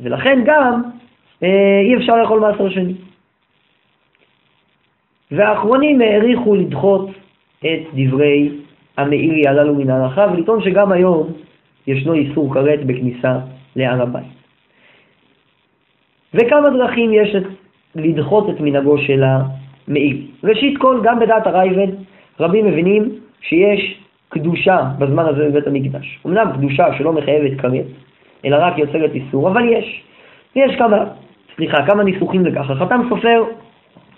ולכן 0.00 0.42
גם 0.44 0.82
אה, 1.42 1.80
אי 1.84 1.96
אפשר 1.96 2.16
לאכול 2.16 2.40
מעשר 2.40 2.70
שני. 2.70 2.94
והאחרונים 5.30 6.00
העריכו 6.00 6.54
לדחות 6.54 7.10
את 7.58 7.80
דברי 7.94 8.50
המאירי 8.96 9.48
הללו 9.48 9.74
מן 9.74 9.90
ההלכה, 9.90 10.26
ולטעון 10.32 10.62
שגם 10.62 10.92
היום 10.92 11.32
ישנו 11.86 12.14
איסור 12.14 12.54
כרת 12.54 12.84
בכניסה 12.86 13.38
להר 13.76 14.02
הבית. 14.02 14.40
וכמה 16.34 16.70
דרכים 16.70 17.12
יש 17.12 17.36
לדחות 17.94 18.50
את 18.50 18.60
מנהגו 18.60 18.98
של 18.98 19.24
מעיל. 19.88 20.26
ראשית 20.44 20.78
כל, 20.78 21.00
גם 21.02 21.18
בדעת 21.18 21.46
הרייבד, 21.46 21.92
רבים 22.40 22.66
מבינים 22.66 23.08
שיש 23.40 23.99
קדושה 24.30 24.78
בזמן 24.98 25.24
הזה 25.24 25.48
בבית 25.48 25.66
המקדש. 25.66 26.18
אמנם 26.26 26.52
קדושה 26.54 26.84
שלא 26.98 27.12
מחייבת 27.12 27.60
כרת, 27.60 27.84
אלא 28.44 28.56
רק 28.60 28.78
יוצרת 28.78 29.10
איסור, 29.14 29.48
אבל 29.48 29.68
יש. 29.68 30.02
יש 30.56 30.76
כמה, 30.76 31.04
סליחה, 31.56 31.86
כמה 31.86 32.04
ניסוחים 32.04 32.46
לכך. 32.46 32.70
החתם 32.70 33.00
סופר 33.08 33.44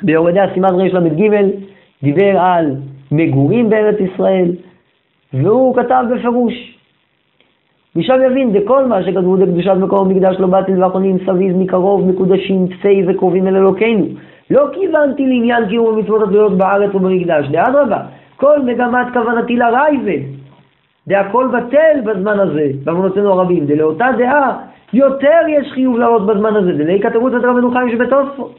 ביורדי 0.02 0.40
הסימן 0.40 0.74
רל"ג 0.74 1.30
דיבר 2.02 2.38
על 2.38 2.76
מגורים 3.12 3.70
בארץ 3.70 3.96
ישראל, 4.00 4.52
והוא 5.32 5.76
כתב 5.76 6.04
בפירוש, 6.14 6.78
משם 7.96 8.14
יבין 8.26 8.52
דכל 8.52 8.86
מה 8.86 9.02
שכתבו 9.02 9.36
דקדושת 9.36 9.76
מקום 9.80 10.10
המקדש 10.10 10.36
לא 10.38 10.46
באתי 10.46 10.74
ואחרונים 10.74 11.18
סביב 11.26 11.56
מקרוב 11.56 12.10
מקודשים 12.10 12.68
פסי 12.68 13.02
וקרובים 13.06 13.48
אל 13.48 13.56
אלוקינו. 13.56 14.06
לא 14.50 14.66
כיוונתי 14.72 15.26
לעניין 15.26 15.68
קיום 15.68 15.94
המצוות 15.94 16.22
התלויות 16.22 16.58
בארץ 16.58 16.94
ובמקדש, 16.94 17.46
דאדרבה, 17.48 18.00
כל 18.42 18.62
מגמת 18.62 19.06
כוונתי 19.12 19.56
לרייבד. 19.56 20.22
דהכל 21.08 21.48
בטל 21.52 22.00
בזמן 22.04 22.38
הזה, 22.38 22.66
בעוונותינו 22.84 23.30
הרבים, 23.32 23.66
דלאותה 23.66 24.06
דעה 24.18 24.58
יותר 24.92 25.40
יש 25.48 25.72
חיוב 25.72 25.98
לעלות 25.98 26.26
בזמן 26.26 26.56
הזה, 26.56 26.72
דלי 26.72 27.00
כתבו 27.00 27.28
את 27.28 27.32
רבנו 27.32 27.70
חיים 27.70 27.90
שבתוספות. 27.90 28.58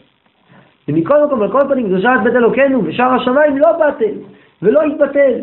ומכל 0.88 1.26
מקום, 1.26 1.42
על 1.42 1.52
כל 1.52 1.60
פנים, 1.70 1.88
קדושת 1.88 2.10
בית 2.24 2.36
אלוקינו 2.36 2.82
ושאר 2.86 3.14
השמיים 3.14 3.58
לא 3.58 3.72
בטל 3.72 4.16
ולא 4.62 4.82
יתבטל. 4.84 5.34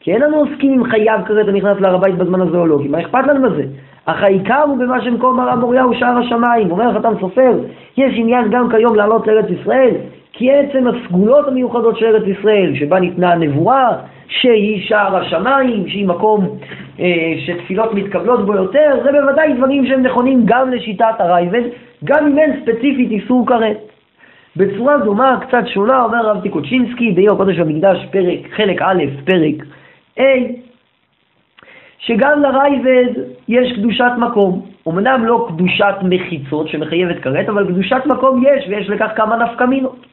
כי 0.00 0.12
אין 0.14 0.22
לנו 0.22 0.36
עוסקים 0.36 0.72
אם 0.72 0.90
חייב 0.90 1.20
כרת 1.26 1.48
הנכנס 1.48 1.80
להר 1.80 1.94
הבית 1.94 2.14
בזמן 2.14 2.40
הזה 2.40 2.58
או 2.58 2.66
לא, 2.66 2.78
כי 2.82 2.88
מה 2.88 3.00
אכפת 3.00 3.26
לנו 3.26 3.50
בזה? 3.50 3.62
אך 4.06 4.22
העיקר 4.22 4.62
הוא 4.62 4.78
במה 4.78 5.02
שמקום 5.02 5.40
הרב 5.40 5.58
מוריהו 5.58 5.94
שער 5.94 6.18
השמיים. 6.18 6.70
אומר 6.70 6.88
החתם 6.88 7.12
סופר, 7.20 7.52
יש 7.96 8.12
עניין 8.16 8.50
גם 8.50 8.70
כיום 8.70 8.94
לעלות 8.94 9.26
לארץ 9.26 9.46
ישראל, 9.60 9.94
כי 10.32 10.52
עצם 10.52 10.86
הסגולות 10.86 11.48
המיוחדות 11.48 11.98
של 11.98 12.06
ארץ 12.06 12.38
ישראל, 12.38 12.74
שבה 12.74 13.00
ניתנה 13.00 13.32
הנבואה, 13.32 13.92
שהיא 14.28 14.88
שער 14.88 15.16
השמיים, 15.16 15.88
שהיא 15.88 16.06
מקום 16.06 16.58
אה, 17.00 17.34
שתפילות 17.46 17.94
מתקבלות 17.94 18.46
בו 18.46 18.54
יותר, 18.54 19.00
זה 19.04 19.12
בוודאי 19.12 19.52
דברים 19.52 19.86
שהם 19.86 20.02
נכונים 20.02 20.42
גם 20.44 20.70
לשיטת 20.70 21.14
הרייבד, 21.18 21.62
גם 22.04 22.26
אם 22.26 22.38
אין 22.38 22.60
ספציפית 22.62 23.10
איסור 23.10 23.46
כרת. 23.46 23.78
בצורה 24.56 24.98
דומה, 24.98 25.38
קצת 25.40 25.62
שונה, 25.66 26.02
אומר 26.02 26.16
הרב 26.16 26.42
טיקוצ'ינסקי, 26.42 27.10
בעיר 27.10 27.32
הקודש 27.32 27.58
במקדש, 27.58 28.06
פרק, 28.10 28.38
חלק 28.56 28.82
א', 28.82 29.04
פרק 29.24 29.66
A, 30.18 30.22
שגם 31.98 32.42
לרייבד 32.42 33.12
יש 33.48 33.72
קדושת 33.72 34.12
מקום. 34.18 34.66
אמנם 34.88 35.24
לא 35.24 35.48
קדושת 35.48 35.94
מחיצות 36.02 36.68
שמחייבת 36.68 37.22
כרת, 37.22 37.48
אבל 37.48 37.66
קדושת 37.66 38.02
מקום 38.06 38.42
יש, 38.46 38.64
ויש 38.68 38.90
לכך 38.90 39.10
כמה 39.16 39.36
נפקמינות. 39.36 40.09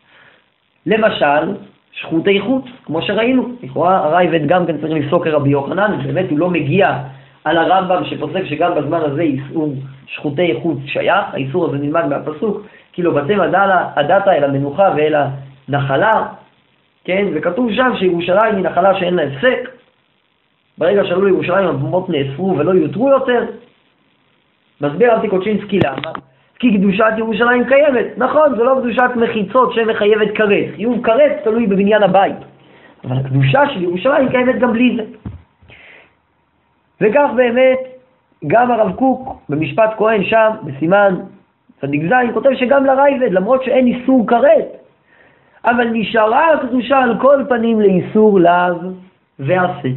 למשל, 0.87 1.53
שחוטי 1.91 2.39
חוץ, 2.39 2.65
כמו 2.85 3.01
שראינו. 3.01 3.49
לכאורה 3.63 3.97
הרייבד 3.97 4.47
גם 4.47 4.65
כן 4.65 4.77
צריך 4.77 4.93
לפסוק 4.93 5.23
כרבי 5.23 5.49
יוחנן, 5.49 5.97
באמת 6.05 6.25
הוא 6.29 6.39
לא 6.39 6.49
מגיע 6.49 6.97
על 7.43 7.57
הרמב"ם 7.57 8.05
שפוסק 8.05 8.45
שגם 8.45 8.75
בזמן 8.75 8.99
הזה 9.01 9.21
איסור 9.21 9.73
שחוטי 10.05 10.59
חוץ 10.61 10.77
שייך, 10.85 11.25
האיסור 11.33 11.65
הזה 11.65 11.77
נלמד 11.77 12.05
מהפסוק, 12.05 12.61
כאילו 12.93 13.13
בתם 13.13 13.39
הדתה 13.95 14.33
אל 14.33 14.43
המנוחה 14.43 14.89
ואל 14.97 15.15
הנחלה, 15.67 16.25
כן? 17.03 17.25
וכתוב 17.33 17.71
שם 17.73 17.91
שירושלים 17.99 18.55
היא 18.55 18.63
נחלה 18.63 18.99
שאין 18.99 19.13
לה 19.13 19.23
הפסק. 19.23 19.69
ברגע 20.77 21.05
שעלו 21.05 21.25
לירושלים 21.25 21.67
הבמות 21.67 22.09
נאסרו 22.09 22.57
ולא 22.57 22.71
יותרו 22.71 23.09
יותר. 23.09 23.45
מסביר 24.81 25.15
אבטי 25.15 25.27
קוצ'ינסקי 25.27 25.79
למה? 25.79 26.11
כי 26.59 26.77
קדושת 26.77 27.13
ירושלים 27.17 27.65
קיימת. 27.65 28.05
נכון, 28.17 28.55
זה 28.57 28.63
לא 28.63 28.77
קדושת 28.81 29.09
מחיצות 29.15 29.73
שמחייבת 29.73 30.35
כרת. 30.35 30.65
חיוב 30.75 31.05
כרת 31.05 31.31
תלוי 31.43 31.67
בבניין 31.67 32.03
הבית. 32.03 32.35
אבל 33.03 33.17
הקדושה 33.17 33.69
של 33.73 33.83
ירושלים 33.83 34.29
קיימת 34.29 34.59
גם 34.59 34.73
בלי 34.73 34.97
זה. 34.97 35.03
וכך 37.01 37.29
באמת, 37.35 37.79
גם 38.47 38.71
הרב 38.71 38.95
קוק 38.95 39.41
במשפט 39.49 39.89
כהן 39.97 40.23
שם, 40.23 40.49
בסימן 40.63 41.15
צדיק 41.81 42.01
ז', 42.09 42.33
כותב 42.33 42.49
שגם 42.55 42.85
לרייבד, 42.85 43.31
למרות 43.31 43.63
שאין 43.63 43.87
איסור 43.87 44.27
כרת, 44.27 44.67
אבל 45.65 45.87
נשארה 45.93 46.53
הקדושה 46.53 46.97
על 46.97 47.17
כל 47.21 47.43
פנים 47.49 47.81
לאיסור 47.81 48.39
לאו 48.39 48.75
ועשה. 49.39 49.89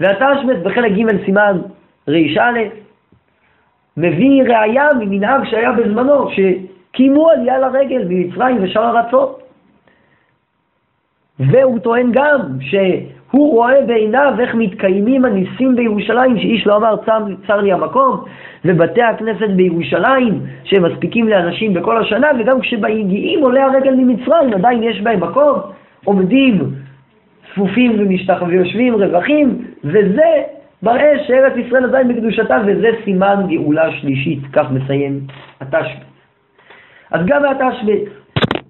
והתשמט 0.00 0.56
בחלק 0.62 0.92
ג' 0.92 1.24
סימן 1.24 1.60
ר"א 2.08 2.58
מביא 3.96 4.42
ראייה 4.42 4.88
ממנהג 5.00 5.44
שהיה 5.44 5.72
בזמנו, 5.72 6.28
שקיימו 6.30 7.30
עלייה 7.30 7.58
לרגל 7.58 8.04
במצרים 8.04 8.56
ושאר 8.60 8.98
ארצות. 8.98 9.42
והוא 11.40 11.78
טוען 11.78 12.10
גם 12.12 12.40
שהוא 12.60 13.50
רואה 13.52 13.80
בעיניו 13.86 14.34
איך 14.40 14.54
מתקיימים 14.54 15.24
הניסים 15.24 15.76
בירושלים, 15.76 16.38
שאיש 16.38 16.66
לא 16.66 16.76
אמר 16.76 16.96
צר, 17.06 17.24
צר 17.46 17.60
לי 17.60 17.72
המקום, 17.72 18.24
ובתי 18.64 19.02
הכנסת 19.02 19.48
בירושלים, 19.56 20.40
שהם 20.64 20.82
מספיקים 20.82 21.28
לאנשים 21.28 21.74
בכל 21.74 21.96
השנה, 21.98 22.28
וגם 22.38 22.60
כשמגיעים 22.60 23.40
עולי 23.42 23.60
הרגל 23.60 23.94
ממצרים, 23.94 24.54
עדיין 24.54 24.82
יש 24.82 25.00
בהם 25.00 25.20
מקום, 25.20 25.58
עומדים 26.04 26.60
צפופים 27.52 27.96
ומשתח... 27.98 28.42
ויושבים 28.48 28.94
רווחים, 28.94 29.58
וזה 29.84 30.42
מראה 30.82 31.24
שארץ 31.26 31.52
ישראל 31.56 31.84
עדיין 31.84 32.08
בקדושתה, 32.08 32.56
וזה 32.66 32.88
סימן 33.04 33.46
גאולה 33.48 33.92
שלישית, 33.92 34.38
כך 34.52 34.70
מסיים 34.70 35.20
התשבט. 35.60 36.04
אז 37.10 37.20
גם 37.26 37.42
מהתשבט, 37.42 38.02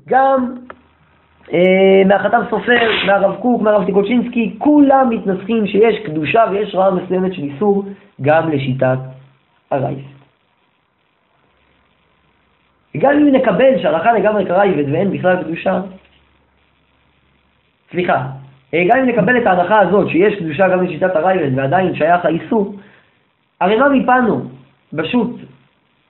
גם 0.08 0.54
אה, 1.52 2.02
מהחתם 2.06 2.40
סופר, 2.50 2.90
מהרב 3.06 3.36
קוק, 3.40 3.62
מהרב 3.62 3.86
טיקוצ'ינסקי, 3.86 4.54
כולם 4.58 5.10
מתנסחים 5.10 5.66
שיש 5.66 5.96
קדושה 6.06 6.44
ויש 6.50 6.74
רעה 6.74 6.90
מסוימת 6.90 7.34
של 7.34 7.42
איסור 7.42 7.84
גם 8.20 8.50
לשיטת 8.50 8.98
הרייס. 9.70 10.06
וגם 12.94 13.10
אם 13.10 13.34
נקבל 13.34 13.82
שהלכה 13.82 14.12
לגמרי 14.12 14.46
כרייבד 14.46 14.92
ואין 14.92 15.10
בכלל 15.10 15.42
קדושה, 15.42 15.80
סליחה, 17.90 18.26
גם 18.74 18.98
אם 18.98 19.06
נקבל 19.06 19.38
את 19.38 19.46
ההנחה 19.46 19.80
הזאת 19.80 20.09
שיש 20.09 20.35
קדושה 20.35 20.68
גם 20.68 20.85
לשיטת 20.85 21.16
הרייבד 21.16 21.59
ועדיין 21.59 21.94
שייך 21.94 22.24
האיסור, 22.24 22.74
הרי 23.61 23.76
מה 23.76 23.88
מיפנו 23.88 24.42
בשו"ת 24.92 25.30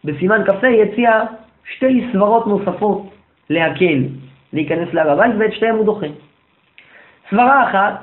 בסימן 0.05 0.45
כ"ה 0.45 0.69
הציע 0.83 1.23
שתי 1.65 2.07
סברות 2.13 2.47
נוספות 2.47 3.11
להקל 3.51 4.03
להיכנס 4.53 4.89
להר 4.95 5.11
הבית 5.11 5.35
ואת 5.39 5.53
שתיהם 5.53 5.77
הוא 5.77 5.85
דוחה. 5.85 6.07
סברה 7.31 7.71
אחת, 7.71 7.95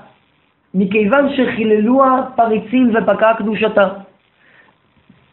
מכיוון 0.74 1.30
שחיללוה 1.36 2.22
פריצים 2.36 2.92
ופקעה 2.96 3.34
קדושתה. 3.34 3.88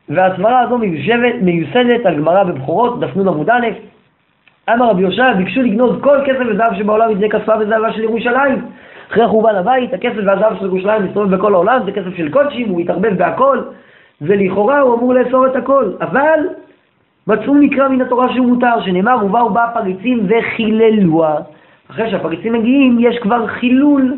והסברה 0.09 0.61
הזו 0.61 0.79
מיושבת, 0.79 1.35
מיוסדת 1.43 2.07
על 2.07 2.17
גמרא 2.17 2.45
בבחורות, 2.45 3.01
דף 3.01 3.17
נ 3.17 3.29
עמוד 3.29 3.51
א', 3.51 3.67
אמר 4.71 4.91
רבי 4.91 5.03
יושע, 5.03 5.33
ביקשו 5.33 5.63
לגנוז 5.63 6.03
כל 6.03 6.19
כסף 6.27 6.45
וזהב 6.51 6.79
שבעולם 6.79 7.13
מפני 7.13 7.31
כספה 7.31 7.53
וזהבה 7.61 7.93
של 7.93 8.03
ירושלים. 8.03 8.67
אחרי 9.12 9.29
חורבן 9.29 9.55
הבית, 9.55 9.95
הכסף 9.95 10.21
והזהב 10.27 10.59
של 10.59 10.64
ירושלים 10.64 11.05
מסתובב 11.05 11.37
בכל 11.37 11.55
העולם, 11.55 11.81
זה 11.85 11.93
כסף 11.93 12.17
של 12.17 12.33
קודשים, 12.33 12.69
הוא 12.69 12.81
התערבב 12.81 13.19
בהכל, 13.19 13.59
ולכאורה 14.23 14.81
הוא 14.81 14.95
אמור 14.95 15.14
לאסור 15.14 15.47
את 15.47 15.57
הכל. 15.57 15.93
אבל 16.01 16.40
מצאו 17.27 17.55
מקרא 17.55 17.88
מן 17.88 18.01
התורה 18.01 18.33
שהוא 18.35 18.47
מותר, 18.47 18.81
שנאמר, 18.85 19.17
ובאו 19.25 19.51
בה 19.51 19.67
פריצים 19.75 20.27
וחיללוה. 20.29 21.37
אחרי 21.90 22.11
שהפריצים 22.11 22.53
מגיעים, 22.53 22.97
יש 23.01 23.19
כבר 23.19 23.47
חילול 23.47 24.14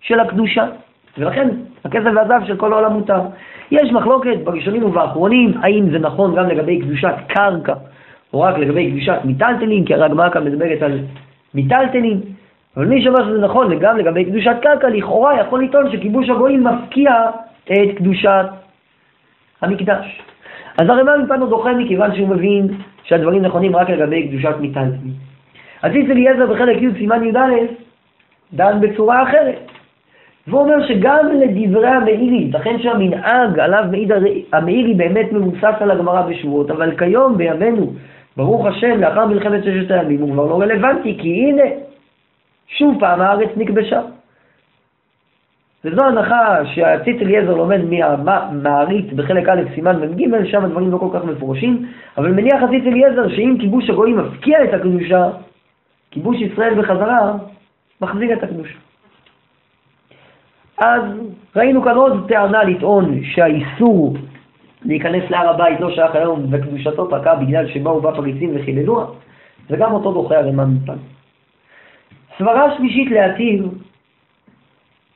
של 0.00 0.20
הקדושה. 0.20 0.66
ולכן 1.18 1.48
הכסף 1.84 2.10
והזהב 2.16 2.44
של 2.46 2.56
כל 2.56 2.72
העולם 2.72 2.92
מותר. 2.92 3.20
יש 3.70 3.92
מחלוקת 3.92 4.36
בראשונים 4.44 4.84
ובאחרונים, 4.84 5.52
האם 5.62 5.90
זה 5.90 5.98
נכון 5.98 6.34
גם 6.34 6.48
לגבי 6.48 6.80
קדושת 6.80 7.14
קרקע, 7.26 7.74
או 8.32 8.40
רק 8.40 8.58
לגבי 8.58 8.90
קדושת 8.90 9.18
מיטלטלין, 9.24 9.84
כי 9.84 9.94
הרי 9.94 10.04
הגמרא 10.04 10.30
כאן 10.30 10.44
מדברת 10.44 10.82
על 10.82 10.98
מיטלטלין. 11.54 12.20
אבל 12.76 12.86
מי 12.86 13.02
שאומר 13.02 13.24
שזה 13.24 13.38
נכון 13.38 13.78
גם 13.78 13.96
לגבי 13.98 14.24
קדושת 14.24 14.56
קרקע, 14.62 14.88
לכאורה 14.88 15.40
יכול 15.40 15.64
לטעון 15.64 15.92
שכיבוש 15.92 16.28
הגויים 16.28 16.64
מפקיע 16.64 17.12
את 17.64 17.96
קדושת 17.96 18.46
המקדש. 19.62 20.22
אז 20.80 20.88
הרמ"א 20.88 21.16
מפנו 21.24 21.46
דוחה 21.46 21.72
מכיוון 21.72 22.14
שהוא 22.16 22.28
מבין 22.28 22.68
שהדברים 23.02 23.42
נכונים 23.42 23.76
רק 23.76 23.90
לגבי 23.90 24.28
קדושת 24.28 24.54
מיטלטלין. 24.60 25.12
איץ 25.84 26.10
אליעזר 26.10 26.46
בחלק 26.46 26.82
י' 26.82 26.98
סימן 26.98 27.24
י"א 27.24 27.38
דן 28.52 28.80
בצורה 28.80 29.22
אחרת. 29.22 29.70
והוא 30.48 30.60
אומר 30.60 30.86
שגם 30.88 31.26
לדברי 31.40 31.88
המאירי, 31.88 32.36
ייתכן 32.36 32.78
שהמנהג 32.82 33.58
עליו 33.58 33.84
מעיד 33.90 34.12
המאירי 34.52 34.94
באמת 34.94 35.32
מבוסס 35.32 35.74
על 35.80 35.90
הגמרא 35.90 36.22
בשבועות, 36.22 36.70
אבל 36.70 36.96
כיום 36.96 37.36
בימינו, 37.38 37.92
ברוך 38.36 38.66
השם, 38.66 39.00
לאחר 39.00 39.26
מלחמת 39.26 39.64
ששת 39.64 39.90
הימים 39.90 40.20
הוא 40.20 40.32
כבר 40.32 40.46
לא 40.46 40.60
רלוונטי, 40.60 41.18
כי 41.20 41.28
הנה, 41.28 41.62
שוב 42.78 42.96
פעם 43.00 43.20
הארץ 43.20 43.48
נכבשה. 43.56 44.00
וזו 45.84 46.04
הנחה 46.04 46.64
שהציץ 46.74 47.16
אליעזר 47.22 47.54
לומד 47.54 47.80
מהמעריץ 47.84 49.12
בחלק 49.12 49.48
א' 49.48 49.60
סימן 49.74 49.96
מ"ג, 50.00 50.44
שם 50.50 50.64
הדברים 50.64 50.90
לא 50.90 50.98
כל 50.98 51.08
כך 51.12 51.24
מפורשים, 51.24 51.86
אבל 52.18 52.30
מניח 52.30 52.62
הציץ 52.62 52.84
אליעזר 52.86 53.28
שאם 53.28 53.56
כיבוש 53.60 53.90
הגויים 53.90 54.18
מפקיע 54.18 54.64
את 54.64 54.74
הקדושה, 54.74 55.28
כיבוש 56.10 56.36
ישראל 56.40 56.74
בחזרה 56.74 57.32
מחזיר 58.00 58.32
את 58.32 58.42
הקדושה. 58.42 58.78
אז 60.78 61.02
ראינו 61.56 61.82
כאן 61.82 61.96
עוד 61.96 62.28
טענה 62.28 62.64
לטעון 62.64 63.20
שהאיסור 63.24 64.16
להיכנס 64.84 65.30
להר 65.30 65.48
הבית 65.48 65.80
לא 65.80 65.90
שייך 65.94 66.14
היום 66.14 66.46
וקדושתו 66.50 67.10
פקעה 67.10 67.34
בגלל 67.34 67.68
שבאו 67.68 68.00
בה 68.00 68.12
פריצים 68.12 68.50
וחיללוה, 68.54 69.06
וגם 69.70 69.92
אותו 69.92 70.12
דוחה 70.12 70.38
הרמ"א 70.38 70.64
מפן. 70.64 70.96
סברה 72.40 72.76
שלישית 72.76 73.10
להתיר 73.10 73.68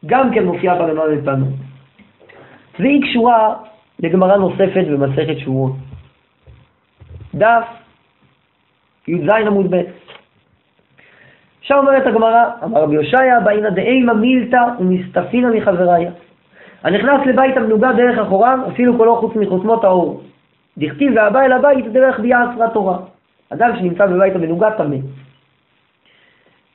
גם 0.07 0.35
כן 0.35 0.45
מופיעה 0.45 0.79
ברמ"א 0.79 1.15
מפן, 1.15 1.43
והיא 2.79 3.03
קשורה 3.03 3.55
לגמרא 3.99 4.37
נוספת 4.37 4.85
במסכת 4.91 5.39
שבועות. 5.39 5.73
דף 7.35 7.65
י"ז 9.09 9.29
עמוד 9.47 9.75
ב' 9.75 9.83
שם 11.61 11.75
אומרת 11.75 12.07
הגמרא, 12.07 12.45
אמר 12.65 12.83
רבי 12.83 12.97
הושעיה, 12.97 13.41
באינא 13.41 13.71
דאימא 13.71 14.13
מילתא 14.13 14.65
ומסתפינא 14.81 15.49
מחבריה. 15.49 16.11
הנכנס 16.83 17.27
לבית 17.27 17.57
המנוגה 17.57 17.93
דרך 17.93 18.19
אחוריו, 18.19 18.59
אפילו 18.73 18.97
כולו 18.97 19.17
חוץ 19.17 19.37
מחותמות 19.37 19.85
האור. 19.85 20.23
דכתיב 20.79 21.13
והבא 21.17 21.41
אל 21.41 21.53
הבית 21.53 21.93
דרך 21.93 22.21
אסרת 22.21 22.73
תורה. 22.73 22.99
אדם 23.51 23.77
שנמצא 23.77 24.07
בבית 24.07 24.35
המנוגה 24.35 24.71
טמא. 24.71 24.97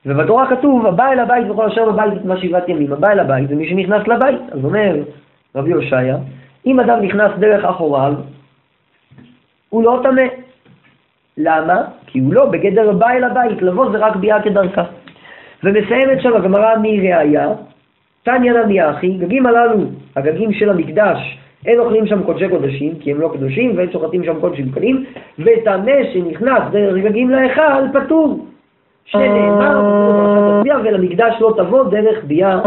ובתורה 0.05 0.49
כתוב, 0.49 0.85
הבא 0.85 1.11
אל 1.11 1.19
הבית 1.19 1.49
וכל 1.49 1.65
אשר 1.65 1.91
בבית 1.91 2.13
יטמא 2.13 2.37
שבעת 2.37 2.69
ימים. 2.69 2.93
הבא 2.93 3.11
אל 3.11 3.19
הבית 3.19 3.49
זה 3.49 3.55
מי 3.55 3.69
שנכנס 3.69 4.07
לבית. 4.07 4.41
אז 4.51 4.65
אומר 4.65 4.95
רבי 5.55 5.71
הושעיה, 5.71 6.17
אם 6.65 6.79
אדם 6.79 7.01
נכנס 7.01 7.31
דרך 7.39 7.65
אחוריו, 7.65 8.13
הוא 9.69 9.83
לא 9.83 9.99
טמא. 10.03 10.23
למה? 11.37 11.83
כי 12.07 12.19
הוא 12.19 12.33
לא 12.33 12.45
בגדר 12.45 12.91
בא 12.91 13.09
אל 13.09 13.23
הבית, 13.23 13.61
לבוא 13.61 13.91
זה 13.91 13.97
רק 13.97 14.15
ביאה 14.15 14.41
כדרכה. 14.41 14.83
ומסיימת 15.63 16.21
שם 16.21 16.35
הגמרא 16.35 16.75
מראיה, 16.81 17.49
תניא 18.23 18.53
נמי 18.53 18.89
אחי, 18.89 19.17
גגים 19.17 19.45
הללו, 19.45 19.79
הגגים 20.15 20.53
של 20.53 20.69
המקדש, 20.69 21.37
אין 21.65 21.79
אוכלים 21.79 22.07
שם 22.07 22.23
קודשי 22.23 22.49
קודשים, 22.49 22.99
כי 22.99 23.11
הם 23.11 23.21
לא 23.21 23.31
קדושים, 23.33 23.73
ואין 23.77 23.91
שוחטים 23.91 24.23
שם 24.23 24.39
קודשים 24.39 24.71
קלים, 24.71 25.05
וטמא 25.39 26.03
שנכנס 26.13 26.63
דרך 26.71 27.03
גגים 27.03 27.29
להיכל, 27.29 27.83
פטור. 27.93 28.45
שנאמר, 29.11 29.81
ולמקדש 30.83 31.35
לא 31.39 31.53
תבוא 31.57 31.83
דרך 31.83 32.23
ביאה. 32.23 32.59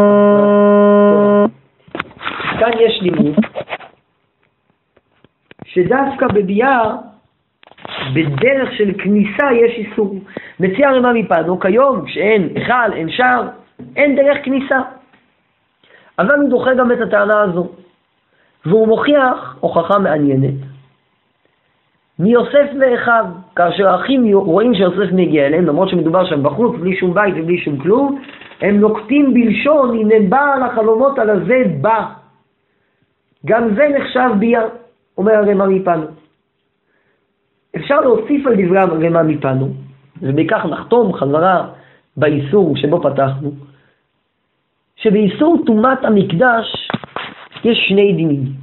כאן 2.58 2.70
יש 2.80 3.02
לימוד, 3.02 3.34
שדווקא 5.64 6.26
בביאה 6.34 6.94
בדרך 8.14 8.72
של 8.72 8.92
כניסה 8.98 9.52
יש 9.52 9.78
איסור. 9.78 10.14
מציע 10.60 10.90
רמ"א 10.90 11.12
מפנו, 11.12 11.60
כיום 11.60 12.04
כשאין 12.04 12.48
היכל, 12.54 12.92
אין 12.92 13.10
שער, 13.10 13.48
אין 13.96 14.16
דרך 14.16 14.44
כניסה. 14.44 14.80
אבל 16.18 16.34
הוא 16.34 16.50
דוחה 16.50 16.74
גם 16.74 16.92
את 16.92 17.00
הטענה 17.00 17.40
הזו, 17.40 17.68
והוא 18.66 18.88
מוכיח 18.88 19.56
הוכחה 19.60 19.98
מעניינת. 19.98 20.71
מיוסף 22.22 22.68
ואחיו, 22.80 23.24
כאשר 23.56 23.88
האחים 23.88 24.34
רואים 24.34 24.74
שיוסף 24.74 25.12
מגיע 25.12 25.46
אליהם, 25.46 25.66
למרות 25.66 25.88
שמדובר 25.88 26.26
שם 26.26 26.42
בחוץ, 26.42 26.76
בלי 26.80 26.96
שום 26.96 27.14
בית 27.14 27.34
ובלי 27.36 27.58
שום 27.58 27.76
כלום, 27.78 28.22
הם 28.60 28.80
נוקטים 28.80 29.34
בלשון, 29.34 29.96
הנה 29.98 30.14
בעל 30.28 30.62
החלומות 30.62 31.18
על 31.18 31.30
הזה 31.30 31.62
בא. 31.80 32.06
גם 33.46 33.74
זה 33.74 33.88
נחשב 33.98 34.28
ביה, 34.38 34.62
אומר 35.18 35.32
הרמ"א 35.32 35.66
מפנו. 35.66 36.06
אפשר 37.76 38.00
להוסיף 38.00 38.46
על 38.46 38.54
דברי 38.54 38.78
הרמ"א 38.78 39.22
מפנו, 39.22 39.68
ובכך 40.22 40.66
נחתום 40.70 41.12
חזרה 41.12 41.66
באיסור 42.16 42.76
שבו 42.76 43.02
פתחנו, 43.02 43.50
שבאיסור 44.96 45.62
טומאת 45.66 46.04
המקדש 46.04 46.90
יש 47.64 47.78
שני 47.88 48.12
דינים. 48.12 48.61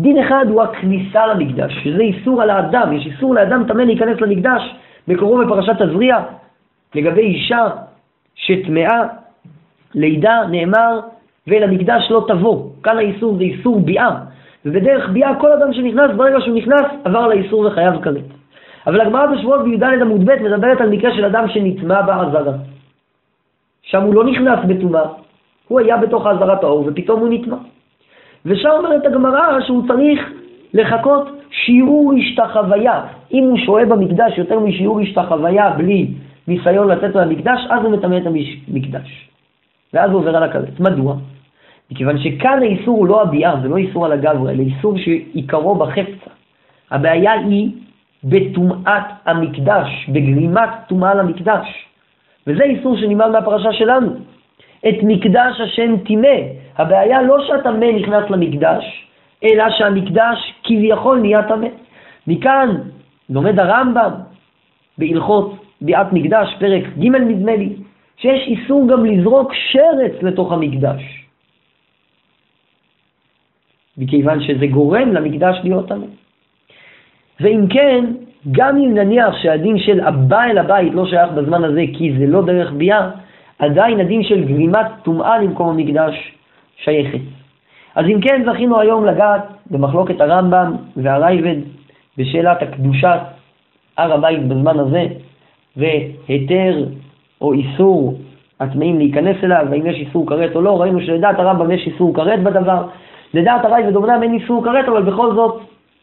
דין 0.00 0.18
אחד 0.18 0.46
הוא 0.48 0.62
הכניסה 0.62 1.26
למקדש, 1.26 1.72
שזה 1.84 2.00
איסור 2.00 2.42
על 2.42 2.50
האדם, 2.50 2.92
יש 2.92 3.06
איסור 3.06 3.34
לאדם 3.34 3.64
טמא 3.68 3.82
להיכנס 3.82 4.20
למקדש, 4.20 4.74
מקורו 5.08 5.38
בפרשת 5.38 5.82
תזריע, 5.82 6.18
לגבי 6.94 7.20
אישה 7.20 7.68
שטמאה, 8.34 9.02
לידה, 9.94 10.42
נאמר, 10.50 11.00
ולמקדש 11.48 12.10
לא 12.10 12.24
תבוא. 12.28 12.70
כאן 12.82 12.96
האיסור 12.96 13.36
זה 13.36 13.42
איסור 13.42 13.80
ביאה, 13.80 14.10
ובדרך 14.64 15.08
ביאה 15.08 15.34
כל 15.40 15.52
אדם 15.52 15.72
שנכנס, 15.72 16.10
ברגע 16.16 16.40
שהוא 16.40 16.56
נכנס, 16.56 16.86
עבר 17.04 17.28
לאיסור 17.28 17.60
וחייב 17.60 18.02
כרת. 18.02 18.24
אבל 18.86 19.00
הגמרא 19.00 19.26
בשבועות 19.26 19.64
בי"ד 19.64 19.82
עמוד 19.82 20.24
ב' 20.24 20.42
מדברת 20.42 20.80
על 20.80 20.88
מקרה 20.88 21.14
של 21.14 21.24
אדם 21.24 21.48
שנטמע 21.48 22.02
בעזרה. 22.02 22.52
שם 23.82 24.02
הוא 24.02 24.14
לא 24.14 24.24
נכנס 24.24 24.58
בטומאה, 24.66 25.04
הוא 25.68 25.80
היה 25.80 25.96
בתוך 25.96 26.26
עזרת 26.26 26.62
האור 26.62 26.84
ופתאום 26.86 27.20
הוא 27.20 27.28
נטמע. 27.30 27.56
ושם 28.46 28.68
אומרת 28.68 29.06
הגמרא 29.06 29.60
שהוא 29.66 29.88
צריך 29.88 30.20
לחכות 30.74 31.28
שיעור 31.50 32.12
השתחוויה. 32.18 33.02
אם 33.32 33.44
הוא 33.44 33.58
שוהה 33.58 33.84
במקדש 33.84 34.38
יותר 34.38 34.60
משיעור 34.60 35.00
השתחוויה 35.00 35.70
בלי 35.70 36.06
ניסיון 36.48 36.88
לצאת 36.88 37.14
מהמקדש, 37.14 37.60
אז 37.70 37.84
הוא 37.84 37.92
מטמא 37.92 38.16
את 38.16 38.26
המקדש. 38.26 39.28
ואז 39.94 40.10
הוא 40.10 40.20
עובר 40.20 40.36
על 40.36 40.42
הכרת. 40.42 40.80
מדוע? 40.80 41.16
מכיוון 41.90 42.18
שכאן 42.18 42.58
האיסור 42.62 42.98
הוא 42.98 43.06
לא 43.06 43.22
הביאה, 43.22 43.54
זה 43.62 43.68
לא 43.68 43.76
איסור 43.76 44.04
על 44.04 44.12
הגברי, 44.12 44.52
אלא 44.52 44.62
איסור 44.62 44.98
שעיקרו 44.98 45.74
בחפצה. 45.74 46.30
הבעיה 46.90 47.32
היא 47.32 47.70
בטומאת 48.24 49.02
המקדש, 49.26 50.08
בגרימת 50.08 50.68
טומאה 50.88 51.14
למקדש. 51.14 51.66
וזה 52.46 52.62
איסור 52.62 52.96
שנלמד 52.96 53.28
מהפרשה 53.28 53.72
שלנו. 53.72 54.10
את 54.88 54.94
מקדש 55.02 55.60
השם 55.60 55.96
טימא. 55.96 56.38
הבעיה 56.78 57.22
לא 57.22 57.46
שהטמא 57.46 57.84
נכנס 57.84 58.30
למקדש, 58.30 59.06
אלא 59.44 59.64
שהמקדש 59.70 60.54
כביכול 60.64 61.20
נהיה 61.20 61.42
טמא. 61.42 61.68
מכאן 62.26 62.76
לומד 63.30 63.60
הרמב"ם 63.60 64.10
בהלכות 64.98 65.64
ביאת 65.80 66.12
מקדש, 66.12 66.54
פרק 66.58 66.84
ג' 66.98 67.06
נדמה 67.06 67.56
לי, 67.56 67.72
שיש 68.16 68.46
איסור 68.46 68.88
גם 68.88 69.04
לזרוק 69.04 69.52
שרץ 69.54 70.22
לתוך 70.22 70.52
המקדש. 70.52 71.02
מכיוון 73.98 74.40
שזה 74.42 74.66
גורם 74.66 75.12
למקדש 75.12 75.56
להיות 75.64 75.88
טמא. 75.88 76.06
ואם 77.40 77.66
כן, 77.70 78.04
גם 78.52 78.76
אם 78.76 78.94
נניח 78.94 79.36
שהדין 79.42 79.78
של 79.78 80.00
הבא 80.00 80.42
אל 80.44 80.58
הבית 80.58 80.94
לא 80.94 81.06
שייך 81.06 81.32
בזמן 81.32 81.64
הזה 81.64 81.84
כי 81.98 82.12
זה 82.18 82.26
לא 82.26 82.42
דרך 82.42 82.72
ביאה, 82.72 83.10
עדיין 83.58 84.00
הדין 84.00 84.22
של 84.22 84.44
גרימת 84.44 84.86
טומאה 85.02 85.38
למקום 85.38 85.68
המקדש 85.68 86.32
שייכת. 86.84 87.20
אז 87.94 88.06
אם 88.06 88.20
כן, 88.20 88.42
זכינו 88.46 88.80
היום 88.80 89.06
לגעת 89.06 89.42
במחלוקת 89.70 90.20
הרמב"ם 90.20 90.76
והרייבד 90.96 91.56
בשאלת 92.18 92.62
הקדושת 92.62 93.20
הר 93.98 94.12
הבית 94.12 94.48
בזמן 94.48 94.78
הזה, 94.78 95.06
והיתר 95.76 96.84
או 97.40 97.52
איסור 97.52 98.14
הטמאים 98.60 98.98
להיכנס 98.98 99.36
אליו, 99.44 99.66
והאם 99.70 99.86
יש 99.86 99.96
איסור 99.96 100.26
כרת 100.26 100.56
או 100.56 100.60
לא, 100.60 100.80
ראינו 100.80 101.00
שלדעת 101.00 101.38
הרמב"ם 101.38 101.70
יש 101.70 101.86
איסור 101.86 102.14
כרת 102.14 102.42
בדבר, 102.42 102.82
לדעת 103.34 103.64
הרייבד 103.64 103.96
אמנם 103.96 104.22
אין 104.22 104.34
איסור 104.34 104.64
כרת, 104.64 104.88
אבל 104.88 105.02
בכל 105.02 105.34
זאת 105.34 105.60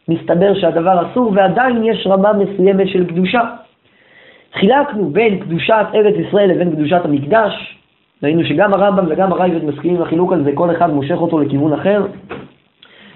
מסתבר 0.08 0.54
שהדבר 0.54 1.12
אסור, 1.12 1.32
ועדיין 1.36 1.84
יש 1.84 2.08
רמה 2.08 2.34
מסוימת 2.34 2.88
של 2.88 3.06
קדושה. 3.08 3.42
חילקנו 4.54 5.10
בין 5.10 5.40
קדושת 5.40 5.86
ארץ 5.94 6.16
ישראל 6.28 6.50
לבין 6.50 6.72
קדושת 6.72 7.06
המקדש, 7.06 7.77
ראינו 8.24 8.46
שגם 8.46 8.74
הרמב"ם 8.74 9.06
וגם 9.10 9.34
הרייבד 9.34 9.66
מסכימים 9.66 10.02
לחילוק 10.02 10.34
על 10.34 10.44
זה, 10.44 10.52
כל 10.54 10.72
אחד 10.72 10.90
מושך 10.90 11.16
אותו 11.16 11.40
לכיוון 11.40 11.74
אחר. 11.74 12.06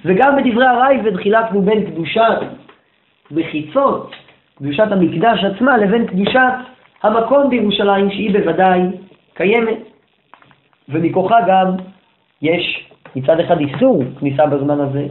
וגם 0.05 0.35
בדברי 0.35 0.65
הרייבד 0.65 1.15
חילקנו 1.15 1.61
בין 1.61 1.85
קדושת 1.85 2.39
מחיצות, 3.31 4.15
קדושת 4.55 4.91
המקדש 4.91 5.43
עצמה, 5.43 5.77
לבין 5.77 6.07
קדושת 6.07 6.53
המקום 7.03 7.49
בירושלים, 7.49 8.11
שהיא 8.11 8.31
בוודאי 8.33 8.81
קיימת. 9.33 9.77
ומכוחה 10.89 11.37
גם 11.47 11.75
יש 12.41 12.89
מצד 13.15 13.39
אחד 13.39 13.59
איסור 13.59 14.03
כניסה 14.19 14.45
בזמן 14.45 14.79
הזה 14.79 15.05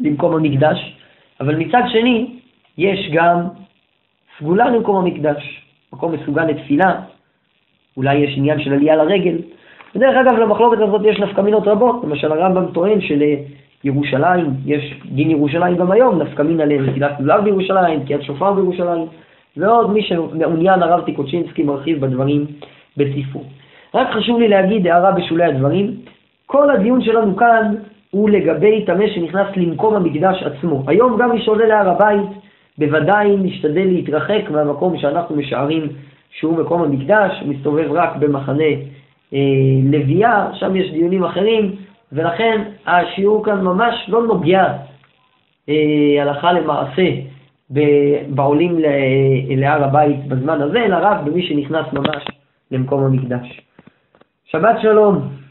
למקום 0.00 0.34
המקדש, 0.34 0.96
אבל 1.40 1.56
מצד 1.56 1.82
שני 1.92 2.40
יש 2.78 3.10
גם 3.12 3.48
סגולה 4.38 4.70
למקום 4.70 4.96
המקדש, 4.96 5.66
מקום 5.92 6.12
מסוגל 6.12 6.44
לתפילה, 6.44 7.00
אולי 7.96 8.14
יש 8.14 8.34
עניין 8.36 8.60
של 8.60 8.72
עלייה 8.72 8.96
לרגל. 8.96 9.36
ודרך 9.96 10.16
אגב, 10.16 10.38
למחלוקת 10.38 10.78
הזאת 10.80 11.00
יש 11.04 11.20
נפקמינות 11.20 11.68
רבות, 11.68 12.04
למשל 12.04 12.32
הרמב"ם 12.32 12.66
טוען 12.72 12.98
שלירושלים, 13.00 14.46
יש 14.66 14.94
דין 15.04 15.30
ירושלים 15.30 15.76
גם 15.76 15.90
היום, 15.90 16.22
נפקמינה 16.22 16.64
לנטילת 16.64 17.12
לולב 17.20 17.44
בירושלים, 17.44 18.00
תקיעת 18.00 18.22
שופר 18.22 18.52
בירושלים, 18.52 19.06
ועוד 19.56 19.92
מי 19.92 20.02
שמעוניין, 20.02 20.82
הרב 20.82 21.04
טיקוצ'ינסקי 21.04 21.62
מרחיב 21.62 22.00
בדברים 22.00 22.46
בספרו. 22.96 23.42
רק 23.94 24.08
חשוב 24.10 24.40
לי 24.40 24.48
להגיד 24.48 24.86
הערה 24.86 25.12
בשולי 25.12 25.44
הדברים, 25.44 25.90
כל 26.46 26.70
הדיון 26.70 27.02
שלנו 27.02 27.36
כאן 27.36 27.74
הוא 28.10 28.30
לגבי 28.30 28.84
טמא 28.84 29.06
שנכנס 29.14 29.46
למקום 29.56 29.94
המקדש 29.94 30.42
עצמו. 30.42 30.82
היום 30.86 31.16
גם 31.18 31.30
מי 31.32 31.42
שעולה 31.42 31.66
להר 31.66 31.88
הבית, 31.88 32.28
בוודאי 32.78 33.36
נשתדל 33.36 33.84
להתרחק 33.84 34.50
מהמקום 34.50 34.98
שאנחנו 34.98 35.36
משערים 35.36 35.88
שהוא 36.32 36.58
מקום 36.58 36.82
המקדש, 36.82 37.42
מסתובב 37.46 37.88
רק 37.92 38.16
במחנה 38.16 38.64
אה, 39.34 39.38
לוויה, 39.84 40.50
שם 40.54 40.76
יש 40.76 40.90
דיונים 40.90 41.24
אחרים, 41.24 41.76
ולכן 42.12 42.62
השיעור 42.86 43.44
כאן 43.44 43.60
ממש 43.60 43.94
לא 44.08 44.22
נוגע 44.22 44.72
אה, 45.68 46.22
הלכה 46.22 46.52
למעשה 46.52 47.08
בעולים 48.28 48.78
להר 49.56 49.84
הבית 49.84 50.28
בזמן 50.28 50.60
הזה, 50.60 50.78
אלא 50.84 50.96
רק 51.00 51.20
במי 51.24 51.46
שנכנס 51.46 51.86
ממש 51.92 52.24
למקום 52.70 53.04
המקדש. 53.04 53.60
שבת 54.44 54.76
שלום. 54.82 55.41